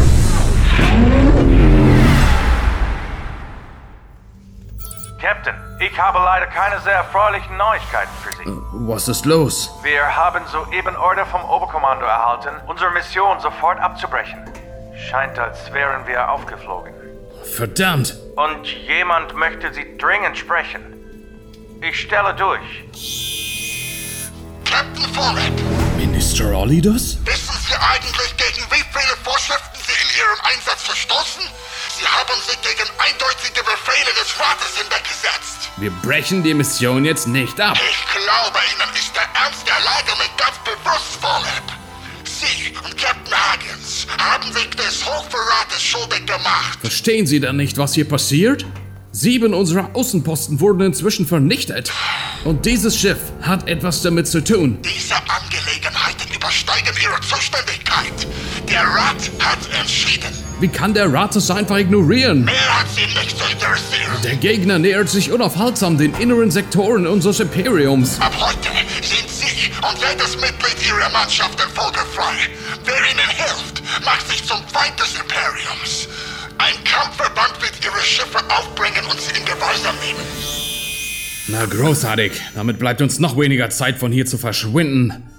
Captain, 5.20 5.56
ich 5.80 5.98
habe 6.00 6.20
leider 6.20 6.48
keine 6.48 6.80
sehr 6.82 6.94
erfreulichen 6.94 7.58
Neuigkeiten 7.58 8.12
für 8.22 8.32
Sie. 8.38 8.58
Was 8.74 9.08
ist 9.08 9.26
los? 9.26 9.72
Wir 9.82 10.16
haben 10.16 10.44
soeben 10.52 10.96
Order 10.98 11.26
vom 11.26 11.44
Oberkommando 11.46 12.06
erhalten, 12.06 12.56
unsere 12.68 12.92
Mission 12.92 13.40
sofort 13.40 13.80
abzubrechen. 13.80 14.40
Scheint, 15.10 15.40
als 15.40 15.74
wären 15.74 16.06
wir 16.06 16.30
aufgeflogen. 16.30 16.94
Verdammt! 17.56 18.16
Und 18.36 18.68
jemand 18.68 19.34
möchte 19.36 19.74
Sie 19.74 19.98
dringend 19.98 20.38
sprechen. 20.38 20.82
Ich 21.82 22.00
stelle 22.00 22.34
durch. 22.36 23.43
Captain 24.74 25.06
Follett, 25.14 25.54
Minister 25.98 26.46
Olidus? 26.52 27.20
wissen 27.26 27.54
Sie 27.68 27.76
eigentlich, 27.76 28.36
gegen 28.38 28.66
wie 28.72 28.84
viele 28.92 29.16
Vorschriften 29.24 29.78
Sie 29.86 29.94
in 29.94 30.10
Ihrem 30.18 30.40
Einsatz 30.52 30.82
verstoßen? 30.82 31.44
Sie 31.96 32.08
haben 32.08 32.42
sich 32.48 32.60
gegen 32.62 32.90
eindeutige 32.98 33.62
Befehle 33.62 34.10
des 34.20 34.34
Rates 34.40 34.76
hinweggesetzt. 34.76 35.70
Wir 35.78 35.92
brechen 36.02 36.42
die 36.42 36.56
Mission 36.56 37.06
jetzt 37.06 37.28
nicht 37.28 37.62
ab. 37.62 37.78
Ich 37.78 38.02
glaube, 38.14 38.58
Ihnen 38.74 38.90
ist 38.96 39.16
der 39.16 39.30
Ernst 39.44 39.62
der 39.68 39.80
Lage 39.86 40.12
nicht 40.18 40.38
ganz 40.40 40.58
bewusst, 40.66 41.22
Follett. 41.22 41.70
Sie 42.24 42.76
und 42.84 42.98
Captain 42.98 43.32
Huggins 43.32 44.08
haben 44.18 44.52
sich 44.54 44.70
des 44.72 45.06
Hochverrates 45.06 45.84
schuldig 45.84 46.26
gemacht. 46.26 46.80
Verstehen 46.82 47.28
Sie 47.28 47.40
denn 47.40 47.58
nicht, 47.58 47.78
was 47.78 47.94
hier 47.94 48.10
passiert? 48.10 48.66
Sieben 49.16 49.54
unserer 49.54 49.92
Außenposten 49.94 50.60
wurden 50.60 50.82
inzwischen 50.82 51.28
vernichtet. 51.28 51.92
Und 52.46 52.66
dieses 52.66 52.98
Schiff 52.98 53.20
hat 53.44 53.68
etwas 53.68 54.02
damit 54.02 54.28
zu 54.28 54.44
tun. 54.44 54.80
Diese 54.84 55.14
Angelegenheiten 55.14 56.34
übersteigen 56.36 56.96
Ihre 57.00 57.22
Zuständigkeit. 57.22 58.28
Der 58.68 58.82
Rat 58.82 59.30
hat 59.38 59.60
entschieden. 59.80 60.34
Wie 60.60 60.68
kann 60.68 60.96
der 60.96 61.14
Rat 61.14 61.36
das 61.36 61.52
einfach 61.52 61.78
ignorieren? 61.78 62.46
Mehr 62.46 62.80
hat 62.80 62.88
Sie 62.90 63.06
nicht 63.06 63.38
zu 63.38 63.44
interessieren. 63.52 64.18
Der 64.24 64.36
Gegner 64.36 64.80
nähert 64.80 65.10
sich 65.10 65.32
unaufhaltsam 65.32 65.96
den 66.00 66.16
inneren 66.16 66.50
Sektoren 66.50 67.06
unseres 67.06 67.40
Imperiums. 67.40 68.20
Ab 68.20 68.34
heute 68.40 68.70
sind 69.06 69.30
Sie 69.30 69.70
und 69.88 69.98
jedes 70.10 70.38
Mitglied 70.38 70.88
Ihrer 70.88 71.12
Mannschaften 71.12 71.70
vogelfrei. 71.76 72.34
Wer 72.84 72.96
Ihnen 72.96 73.30
hilft, 73.30 73.84
macht 74.04 74.28
sich 74.28 74.44
zum 74.44 74.58
Feind 74.70 75.00
des 75.00 75.14
Imperiums. 75.22 76.08
Ein 76.58 76.84
Kampfverband 76.84 77.62
Ihre 77.84 78.00
Schiffe 78.02 78.38
aufbringen 78.50 79.06
und 79.10 79.20
sie 79.20 79.38
in 79.40 79.46
Gehorsam 79.46 79.96
nehmen. 80.00 80.20
Na 81.48 81.66
großartig. 81.66 82.42
Damit 82.56 82.80
bleibt 82.80 83.02
uns 83.02 83.20
noch 83.20 83.38
weniger 83.38 83.70
Zeit, 83.70 83.98
von 83.98 84.12
hier 84.12 84.26
zu 84.26 84.38
verschwinden. 84.38 85.30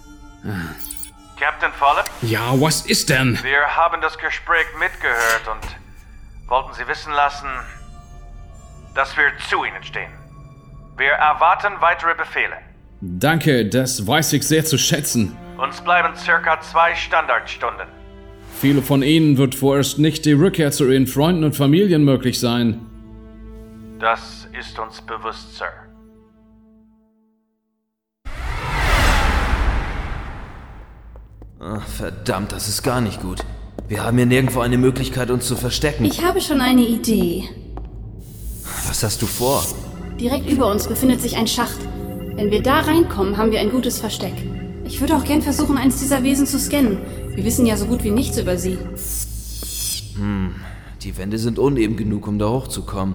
Captain 1.41 1.73
Follett, 1.73 2.05
Ja, 2.23 2.53
was 2.61 2.83
ist 2.87 3.09
denn? 3.11 3.39
wir 3.43 3.77
haben 3.77 4.01
das 4.03 4.17
Gespräch 4.19 4.67
mitgehört 4.79 5.49
und 5.51 6.49
wollten 6.49 6.75
Sie 6.75 6.87
wissen 6.87 7.13
lassen, 7.13 7.49
dass 8.95 9.17
wir 9.17 9.33
zu 9.49 9.65
Ihnen 9.65 9.83
stehen. 9.83 10.11
Wir 10.97 11.13
erwarten 11.13 11.73
weitere 11.81 12.15
Befehle. 12.15 12.57
Danke, 13.01 13.67
das 13.69 14.07
weiß 14.07 14.33
ich 14.35 14.47
sehr 14.47 14.65
zu 14.65 14.79
schätzen. 14.79 15.37
Uns 15.57 15.81
bleiben 15.81 16.15
circa 16.17 16.61
zwei 16.61 16.95
Standardstunden. 16.95 17.87
Viele 18.61 18.83
von 18.83 19.03
Ihnen 19.03 19.37
wird 19.37 19.55
vorerst 19.55 19.99
nicht 19.99 20.25
die 20.25 20.33
Rückkehr 20.33 20.71
zu 20.71 20.91
Ihren 20.91 21.07
Freunden 21.07 21.45
und 21.45 21.55
Familien 21.55 22.05
möglich 22.05 22.39
sein. 22.39 22.81
Das 23.99 24.49
ist 24.59 24.79
uns 24.79 25.01
bewusst, 25.03 25.57
Sir. 25.57 25.67
Ah, 31.61 31.81
verdammt, 31.81 32.53
das 32.53 32.69
ist 32.69 32.83
gar 32.83 33.01
nicht 33.01 33.21
gut. 33.21 33.41
Wir 33.89 34.05
haben 34.05 34.17
hier 34.17 34.27
nirgendwo 34.27 34.61
eine 34.61 34.79
Möglichkeit, 34.79 35.31
uns 35.31 35.47
zu 35.47 35.57
verstecken. 35.57 36.05
Ich 36.05 36.25
habe 36.25 36.41
schon 36.41 36.61
eine 36.61 36.83
Idee. 36.83 37.45
Was 38.87 39.03
hast 39.03 39.21
du 39.23 39.27
vor? 39.27 39.65
Direkt 40.21 40.49
über 40.51 40.71
uns 40.71 40.87
befindet 40.87 41.21
sich 41.21 41.37
ein 41.37 41.47
Schacht. 41.47 41.79
Wenn 42.37 42.51
wir 42.51 42.63
da 42.63 42.81
reinkommen, 42.81 43.37
haben 43.37 43.51
wir 43.51 43.61
ein 43.61 43.71
gutes 43.71 43.99
Versteck. 43.99 44.35
Ich 44.85 45.01
würde 45.01 45.17
auch 45.17 45.25
gern 45.25 45.43
versuchen, 45.43 45.79
eines 45.79 46.01
dieser 46.01 46.23
Wesen 46.23 46.47
zu 46.47 46.59
scannen. 46.59 46.99
Wir 47.35 47.45
wissen 47.45 47.67
ja 47.67 47.77
so 47.77 47.87
gut 47.87 48.05
wie 48.05 48.11
nichts 48.11 48.39
über 48.39 48.57
sie. 48.57 48.79
Hm, 50.17 50.55
die 51.03 51.17
Wände 51.19 51.39
sind 51.39 51.59
uneben 51.59 51.97
genug, 51.97 52.27
um 52.27 52.39
da 52.39 52.49
hochzukommen. 52.49 53.15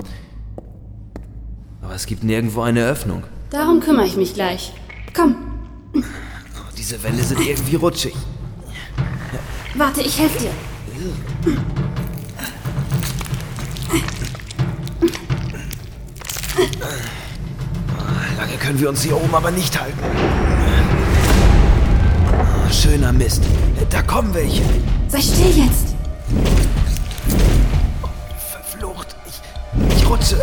Aber 1.82 1.96
es 1.96 2.06
gibt 2.06 2.24
nirgendwo 2.24 2.62
eine 2.62 2.86
Öffnung. 2.86 3.24
Darum 3.50 3.80
kümmere 3.80 4.06
ich 4.06 4.18
mich 4.18 4.34
gleich. 4.34 4.74
Komm, 5.16 5.36
Diese 6.78 7.02
Wände 7.04 7.24
sind 7.24 7.40
irgendwie 7.42 7.76
rutschig. 7.76 8.14
warte, 9.76 10.02
ich 10.02 10.20
helfe 10.20 10.40
dir. 10.40 10.52
Lange 18.38 18.54
können 18.58 18.80
wir 18.80 18.90
uns 18.90 19.04
hier 19.04 19.16
oben 19.16 19.34
aber 19.34 19.52
nicht 19.52 19.80
halten. 19.80 19.98
Schöner 22.72 23.12
Mist. 23.12 23.42
Da 23.90 24.02
kommen 24.02 24.34
welche. 24.34 24.62
Sei 25.08 25.22
still 25.22 25.64
jetzt. 25.64 25.96
Verflucht. 28.52 29.16
Ich, 29.26 29.98
ich 29.98 30.10
rutsche. 30.10 30.38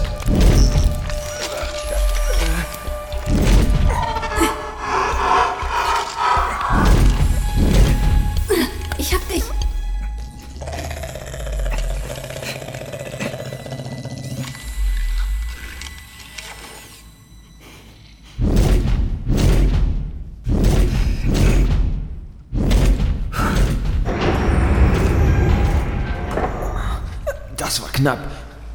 War 27.86 27.92
knapp. 27.92 28.18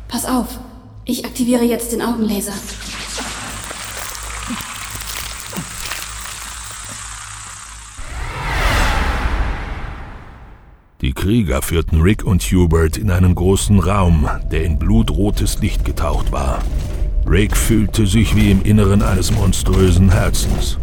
Pass 0.08 0.26
auf. 0.26 0.60
Ich 1.06 1.26
aktiviere 1.26 1.64
jetzt 1.64 1.92
den 1.92 2.02
Augenlaser. 2.02 2.54
Die 11.02 11.14
Krieger 11.14 11.64
führten 11.64 12.02
Rick 12.02 12.24
und 12.24 12.44
Hubert 12.44 12.98
in 12.98 13.10
einen 13.10 13.34
großen 13.34 13.80
Raum, 13.80 14.30
der 14.52 14.64
in 14.64 14.78
blutrotes 14.78 15.60
Licht 15.60 15.84
getaucht 15.84 16.32
war. 16.32 16.62
Rick 17.26 17.58
fühlte 17.58 18.06
sich 18.06 18.36
wie 18.36 18.52
im 18.52 18.62
Inneren 18.62 19.02
eines 19.02 19.32
monströsen 19.32 20.12
Herzens. 20.12 20.78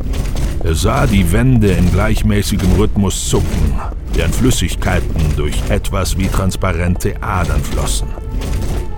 Er 0.64 0.74
sah 0.74 1.06
die 1.06 1.30
Wände 1.30 1.70
in 1.70 1.92
gleichmäßigem 1.92 2.72
Rhythmus 2.72 3.28
zucken, 3.28 3.80
deren 4.18 4.32
Flüssigkeiten 4.32 5.36
durch 5.36 5.54
etwas 5.70 6.18
wie 6.18 6.26
transparente 6.28 7.14
Adern 7.22 7.62
flossen. 7.62 8.08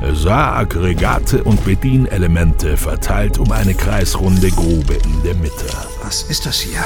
Er 0.00 0.14
sah 0.14 0.56
Aggregate 0.56 1.44
und 1.44 1.62
Bedienelemente 1.64 2.76
verteilt 2.78 3.38
um 3.38 3.52
eine 3.52 3.74
kreisrunde 3.74 4.50
Grube 4.50 4.94
in 4.94 5.22
der 5.22 5.35
Mitte. 5.35 5.66
Was 6.02 6.22
ist 6.22 6.46
das 6.46 6.59
hier? 6.59 6.80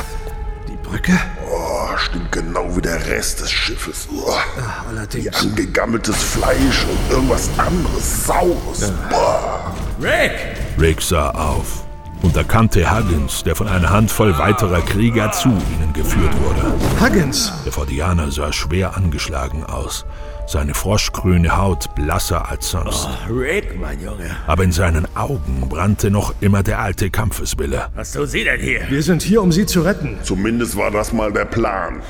Die 0.69 0.77
Brücke? 0.89 1.13
Oh, 1.49 1.97
stimmt 1.97 2.33
genau 2.33 2.77
wie 2.77 2.83
der 2.83 3.07
Rest 3.07 3.41
des 3.41 3.53
Schiffes. 3.53 4.09
Oh, 4.13 4.33
Ah, 4.33 4.85
allerdings. 4.89 5.27
wie 5.27 5.31
angegammeltes 5.51 6.17
Fleisch 6.17 6.85
und 6.91 7.13
irgendwas 7.15 7.49
anderes 7.57 8.27
Saures. 8.27 8.93
Boah. 9.11 9.73
Rick! 10.03 10.33
Rick 10.81 11.01
sah 11.01 11.31
auf 11.31 11.84
und 12.25 12.37
erkannte 12.37 12.91
Huggins, 12.91 13.43
der 13.45 13.55
von 13.55 13.69
einer 13.69 13.91
Handvoll 13.91 14.37
weiterer 14.39 14.81
Krieger 14.81 15.31
zu 15.31 15.51
ihnen 15.51 15.93
geführt 15.93 16.33
wurde. 16.41 16.75
Huggins! 16.99 17.53
Der 17.67 17.73
Fordianer 17.73 18.31
sah 18.31 18.51
schwer 18.51 18.97
angeschlagen 18.97 19.63
aus, 19.63 20.07
seine 20.47 20.73
froschgrüne 20.73 21.55
Haut 21.57 21.95
blasser 21.95 22.49
als 22.49 22.71
sonst. 22.71 23.09
Rick, 23.29 23.79
mein 23.79 24.01
Junge. 24.01 24.31
Aber 24.47 24.65
in 24.65 24.73
seinen 24.73 25.07
Augen 25.15 25.69
brannte 25.69 26.11
noch 26.11 26.35
immer 26.41 26.63
der 26.63 26.81
alte 26.81 27.11
Kampfeswille. 27.11 27.89
Was 27.95 28.13
tun 28.13 28.27
Sie 28.27 28.43
denn 28.43 28.61
hier? 28.61 28.81
Wir 28.89 29.03
sind 29.03 29.23
hier, 29.23 29.43
um 29.43 29.53
Sie 29.53 29.67
zu 29.67 29.83
retten. 29.83 30.17
Zumindest 30.23 30.77
war 30.77 30.91
das 30.91 31.13
mal 31.13 31.31
der 31.31 31.45
Plan. 31.45 32.03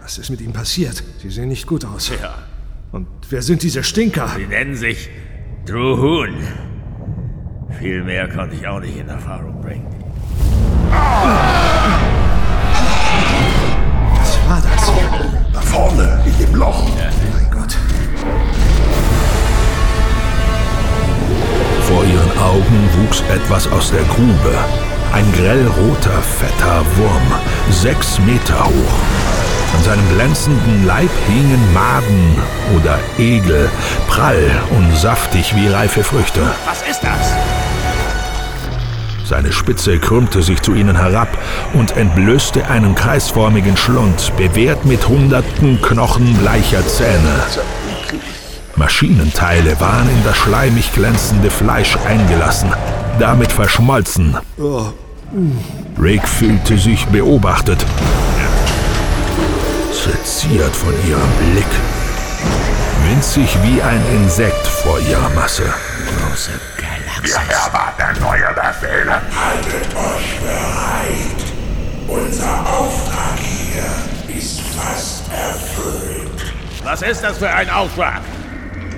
Was 0.00 0.16
ist 0.16 0.30
mit 0.30 0.40
Ihnen 0.40 0.54
passiert? 0.54 1.04
Sie 1.20 1.30
sehen 1.30 1.48
nicht 1.48 1.66
gut 1.66 1.84
aus. 1.84 2.08
Ja. 2.08 2.34
Und 2.90 3.06
wer 3.28 3.42
sind 3.42 3.62
diese 3.62 3.84
Stinker? 3.84 4.30
Sie 4.34 4.46
nennen 4.46 4.76
sich 4.76 5.10
Drew 5.66 5.96
Hoon. 5.98 6.36
Viel 7.78 8.02
mehr 8.04 8.28
konnte 8.28 8.54
ich 8.56 8.66
auch 8.66 8.80
nicht 8.80 8.96
in 8.96 9.08
Erfahrung 9.08 9.60
bringen. 9.60 9.86
Was 14.18 14.38
war 14.48 14.62
das? 14.62 14.92
Da 15.52 15.60
vorne, 15.60 16.22
in 16.26 16.46
dem 16.46 16.54
Loch. 16.54 16.88
Mein 17.32 17.50
Gott. 17.50 17.76
Vor 21.88 22.04
ihren 22.04 22.38
Augen 22.38 22.88
wuchs 23.02 23.22
etwas 23.22 23.70
aus 23.72 23.90
der 23.90 24.02
Grube. 24.02 24.54
Ein 25.12 25.30
grellroter, 25.32 26.22
fetter 26.22 26.84
Wurm, 26.96 27.32
sechs 27.70 28.18
Meter 28.20 28.64
hoch. 28.64 29.32
An 29.74 29.82
seinem 29.84 30.08
glänzenden 30.14 30.86
Leib 30.86 31.10
hingen 31.28 31.72
Maden 31.72 32.36
oder 32.76 32.98
Egel, 33.18 33.68
prall 34.06 34.50
und 34.70 34.94
saftig 34.96 35.54
wie 35.56 35.68
reife 35.68 36.04
Früchte. 36.04 36.40
Was 36.66 36.82
ist 36.82 37.02
das? 37.02 37.61
Seine 39.32 39.50
Spitze 39.50 39.98
krümmte 39.98 40.42
sich 40.42 40.60
zu 40.60 40.74
ihnen 40.74 40.94
herab 40.94 41.38
und 41.72 41.96
entblößte 41.96 42.68
einen 42.68 42.94
kreisförmigen 42.94 43.78
Schlund, 43.78 44.30
bewehrt 44.36 44.84
mit 44.84 45.08
hunderten 45.08 45.80
knochenbleicher 45.80 46.86
Zähne. 46.86 47.40
Maschinenteile 48.76 49.80
waren 49.80 50.06
in 50.10 50.22
das 50.22 50.36
schleimig 50.36 50.92
glänzende 50.92 51.48
Fleisch 51.48 51.96
eingelassen, 52.06 52.74
damit 53.18 53.50
verschmolzen. 53.50 54.36
Rick 55.98 56.28
fühlte 56.28 56.76
sich 56.76 57.06
beobachtet, 57.06 57.86
seziert 59.92 60.76
von 60.76 60.92
ihrem 61.08 61.52
Blick. 61.52 61.72
Winzig 63.08 63.56
wie 63.62 63.80
ein 63.80 64.02
Insekt 64.14 64.66
vor 64.66 64.98
ihrer 65.00 65.30
Masse. 65.30 65.72
Große 66.18 66.50
War 67.22 67.94
der 67.96 68.20
neue 68.20 68.52
Befehl. 68.52 69.08
Haltet 69.10 69.94
euch 69.94 70.40
bereit. 70.40 71.42
Unser 72.08 72.60
Auftrag 72.66 73.38
hier 73.38 74.36
ist 74.36 74.60
fast 74.60 75.30
erfüllt. 75.30 76.52
Was 76.82 77.02
ist 77.02 77.22
das 77.22 77.38
für 77.38 77.48
ein 77.48 77.70
Auftrag? 77.70 78.22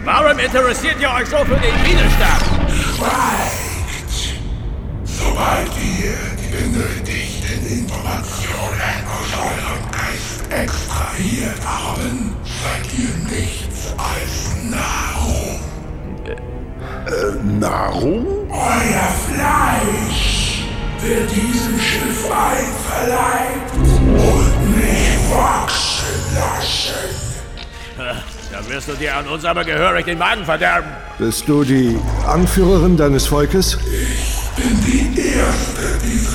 Warum 0.04 0.38
interessiert 0.38 0.96
ihr 1.00 1.10
euch 1.10 1.28
so 1.28 1.37
für 1.37 1.56
den 1.56 1.74
Widerstand? 1.84 2.44
Schweigt! 2.96 4.38
Sobald 5.04 5.68
wir 5.76 6.16
die 6.38 6.50
benötigten 6.56 7.66
Informationen 7.80 9.04
aus 9.06 9.38
eurem 9.38 9.90
Geist 9.90 10.50
extrahiert 10.50 11.60
haben, 11.62 12.34
seid 12.42 12.98
ihr 12.98 13.14
nichts 13.37 13.92
als 13.98 14.54
Nahrung. 14.64 15.23
Äh, 17.06 17.34
Nahrung? 17.60 18.26
Euer 18.50 19.10
Fleisch 19.28 20.64
wird 21.00 21.30
diesem 21.30 21.78
Schiff 21.78 22.24
einverleibt 22.30 23.74
und 23.76 24.76
mich 24.76 25.18
wachsen 25.30 26.34
lassen. 26.34 27.24
Da 28.50 28.68
wirst 28.70 28.88
du 28.88 28.92
dir 28.94 29.16
an 29.16 29.26
uns 29.28 29.44
aber 29.44 29.64
gehörig 29.64 30.06
den 30.06 30.16
Magen 30.16 30.44
verderben. 30.46 30.88
Bist 31.18 31.46
du 31.46 31.62
die 31.62 31.98
Anführerin 32.26 32.96
deines 32.96 33.26
Volkes? 33.26 33.76
Ich 33.84 34.62
bin 34.62 34.80
die 34.86 35.20
Erste 35.20 35.98
dieses 36.02 36.34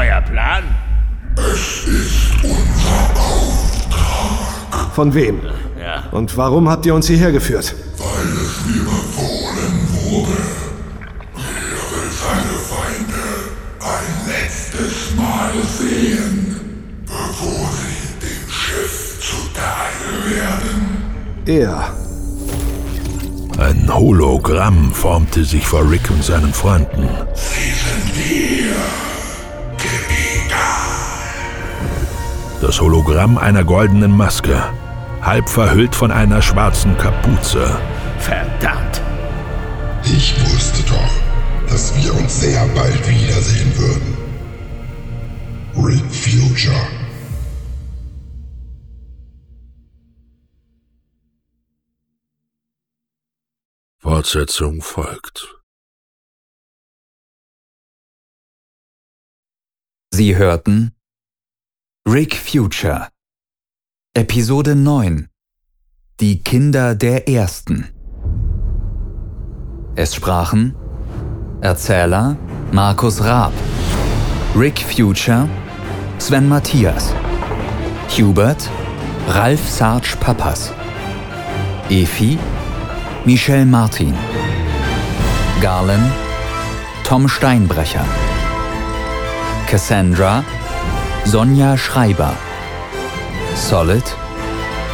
euer 0.00 0.20
Plan? 0.22 0.64
Es 1.36 1.86
ist 1.86 2.32
unser 2.42 3.00
Auftrag, 3.20 4.94
Von 4.94 5.14
wem? 5.14 5.40
Ja. 5.78 6.04
Und 6.10 6.36
warum 6.36 6.68
habt 6.68 6.86
ihr 6.86 6.94
uns 6.94 7.06
hierher 7.06 7.32
geführt? 7.32 7.74
weil 7.98 8.32
es 8.32 8.64
mir 8.66 8.82
befohlen 8.82 9.76
wurde. 10.04 10.38
Will 11.34 12.10
seine 12.24 12.56
Feinde 12.70 13.24
ein 13.80 14.12
letztes 14.26 15.14
Mal 15.16 15.52
sehen, 15.78 16.56
bevor 17.06 17.68
sie 17.78 18.26
dem 18.26 18.50
Schiff 18.50 19.18
zuteil 19.20 19.98
werden. 20.34 20.78
Er. 21.46 21.92
Ein 23.58 23.92
Hologramm 23.94 24.92
formte 24.92 25.44
sich 25.44 25.66
vor 25.66 25.90
Rick 25.90 26.10
und 26.10 26.24
seinen 26.24 26.54
Freunden. 26.54 27.06
Sie 27.34 27.72
sind 27.84 28.14
hier, 28.14 28.49
Das 32.60 32.78
Hologramm 32.78 33.38
einer 33.38 33.64
goldenen 33.64 34.14
Maske, 34.14 34.62
halb 35.22 35.48
verhüllt 35.48 35.94
von 35.94 36.10
einer 36.10 36.42
schwarzen 36.42 36.94
Kapuze. 36.98 37.80
Verdammt. 38.18 39.00
Ich 40.04 40.38
wusste 40.42 40.82
doch, 40.82 41.70
dass 41.70 41.96
wir 41.96 42.14
uns 42.14 42.42
sehr 42.42 42.66
bald 42.74 43.08
wiedersehen 43.08 43.72
würden. 43.78 44.16
Great 45.72 46.14
Future. 46.14 46.86
Fortsetzung 54.00 54.82
folgt. 54.82 55.56
Sie 60.10 60.36
hörten 60.36 60.94
Rick 62.08 62.34
Future. 62.34 63.08
Episode 64.14 64.74
9 64.74 65.28
Die 66.18 66.42
Kinder 66.42 66.94
der 66.94 67.28
Ersten. 67.28 67.90
Es 69.96 70.14
sprachen 70.14 70.74
Erzähler 71.60 72.38
Markus 72.72 73.22
Raab 73.22 73.52
Rick 74.56 74.80
Future 74.80 75.46
Sven 76.18 76.48
Matthias 76.48 77.12
Hubert 78.08 78.70
Ralf 79.28 79.68
Sarge 79.68 80.16
Pappas 80.18 80.72
Efi 81.90 82.38
Michel 83.26 83.66
Martin 83.66 84.14
Garlen 85.60 86.10
Tom 87.04 87.28
Steinbrecher 87.28 88.06
Cassandra 89.66 90.42
Sonja 91.24 91.76
Schreiber. 91.76 92.32
Solid 93.54 94.02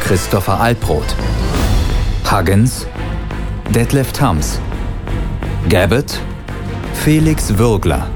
Christopher 0.01 0.59
Albrot 0.59 1.15
Huggins 2.29 2.85
Detlef 3.69 4.11
Tams. 4.11 4.59
Gabbett 5.67 6.19
Felix 6.93 7.57
Würgler. 7.57 8.07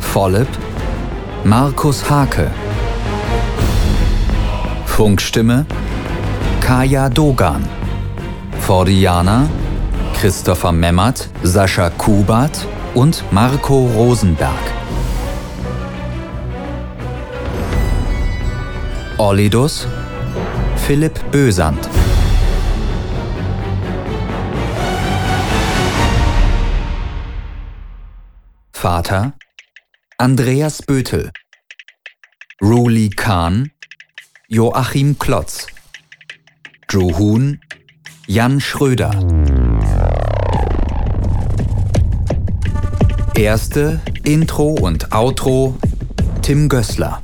Vollip 0.00 0.48
Markus 1.44 2.08
Hake. 2.08 2.50
Funkstimme 4.86 5.66
Kaya 6.60 7.08
Dogan. 7.10 7.64
Fordiana 8.60 9.48
Christopher 10.18 10.72
Memmert, 10.72 11.28
Sascha 11.42 11.90
Kubat 11.90 12.66
und 12.94 13.24
Marco 13.32 13.86
Rosenberg. 13.96 14.81
Orlidus 19.22 19.86
Philipp 20.84 21.30
Bösand. 21.30 21.78
Vater 28.72 29.34
Andreas 30.18 30.82
Bötel. 30.82 31.30
Ruli 32.60 33.10
Kahn 33.10 33.70
Joachim 34.48 35.16
Klotz. 35.16 35.68
Drew 36.88 37.16
Huhn 37.16 37.60
Jan 38.26 38.60
Schröder. 38.60 39.12
Erste 43.36 44.00
Intro 44.24 44.70
und 44.70 45.12
Outro 45.14 45.78
Tim 46.42 46.68
Gößler 46.68 47.22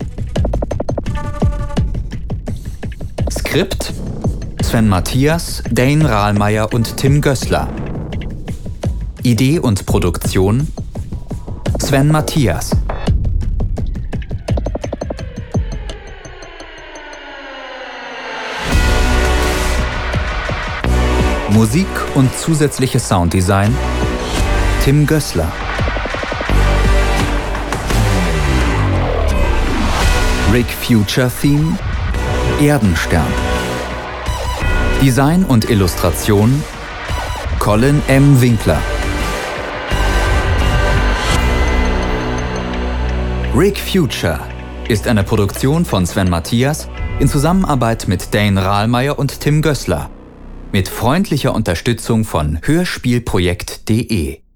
Skript 3.49 3.95
Sven 4.63 4.91
Matthias, 4.91 5.63
Dane 5.71 6.07
Rahlmeier 6.07 6.71
und 6.75 6.99
Tim 6.99 7.23
Gößler. 7.23 7.67
Idee 9.23 9.59
und 9.59 9.87
Produktion 9.87 10.69
Sven 11.81 12.09
Matthias. 12.09 12.73
Musik 21.49 21.87
und 22.17 22.31
zusätzliches 22.37 23.09
Sounddesign 23.09 23.75
Tim 24.85 25.07
Gößler. 25.07 25.51
Rick 30.53 30.67
Future 30.71 31.31
Theme 31.41 31.79
Erdenstern. 32.61 33.27
Design 35.01 35.45
und 35.45 35.71
Illustration 35.71 36.63
Colin 37.61 38.03
M. 38.09 38.41
Winkler. 38.41 38.83
Rick 43.57 43.79
Future 43.79 44.41
ist 44.89 45.07
eine 45.07 45.23
Produktion 45.23 45.85
von 45.85 46.05
Sven 46.05 46.29
Matthias 46.29 46.89
in 47.21 47.29
Zusammenarbeit 47.29 48.09
mit 48.09 48.35
Dane 48.35 48.65
Rahlmeier 48.65 49.19
und 49.19 49.41
Tim 49.41 49.63
Gößler 49.63 50.11
mit 50.73 50.89
freundlicher 50.89 51.55
Unterstützung 51.55 52.25
von 52.25 52.59
Hörspielprojekt.de. 52.63 54.48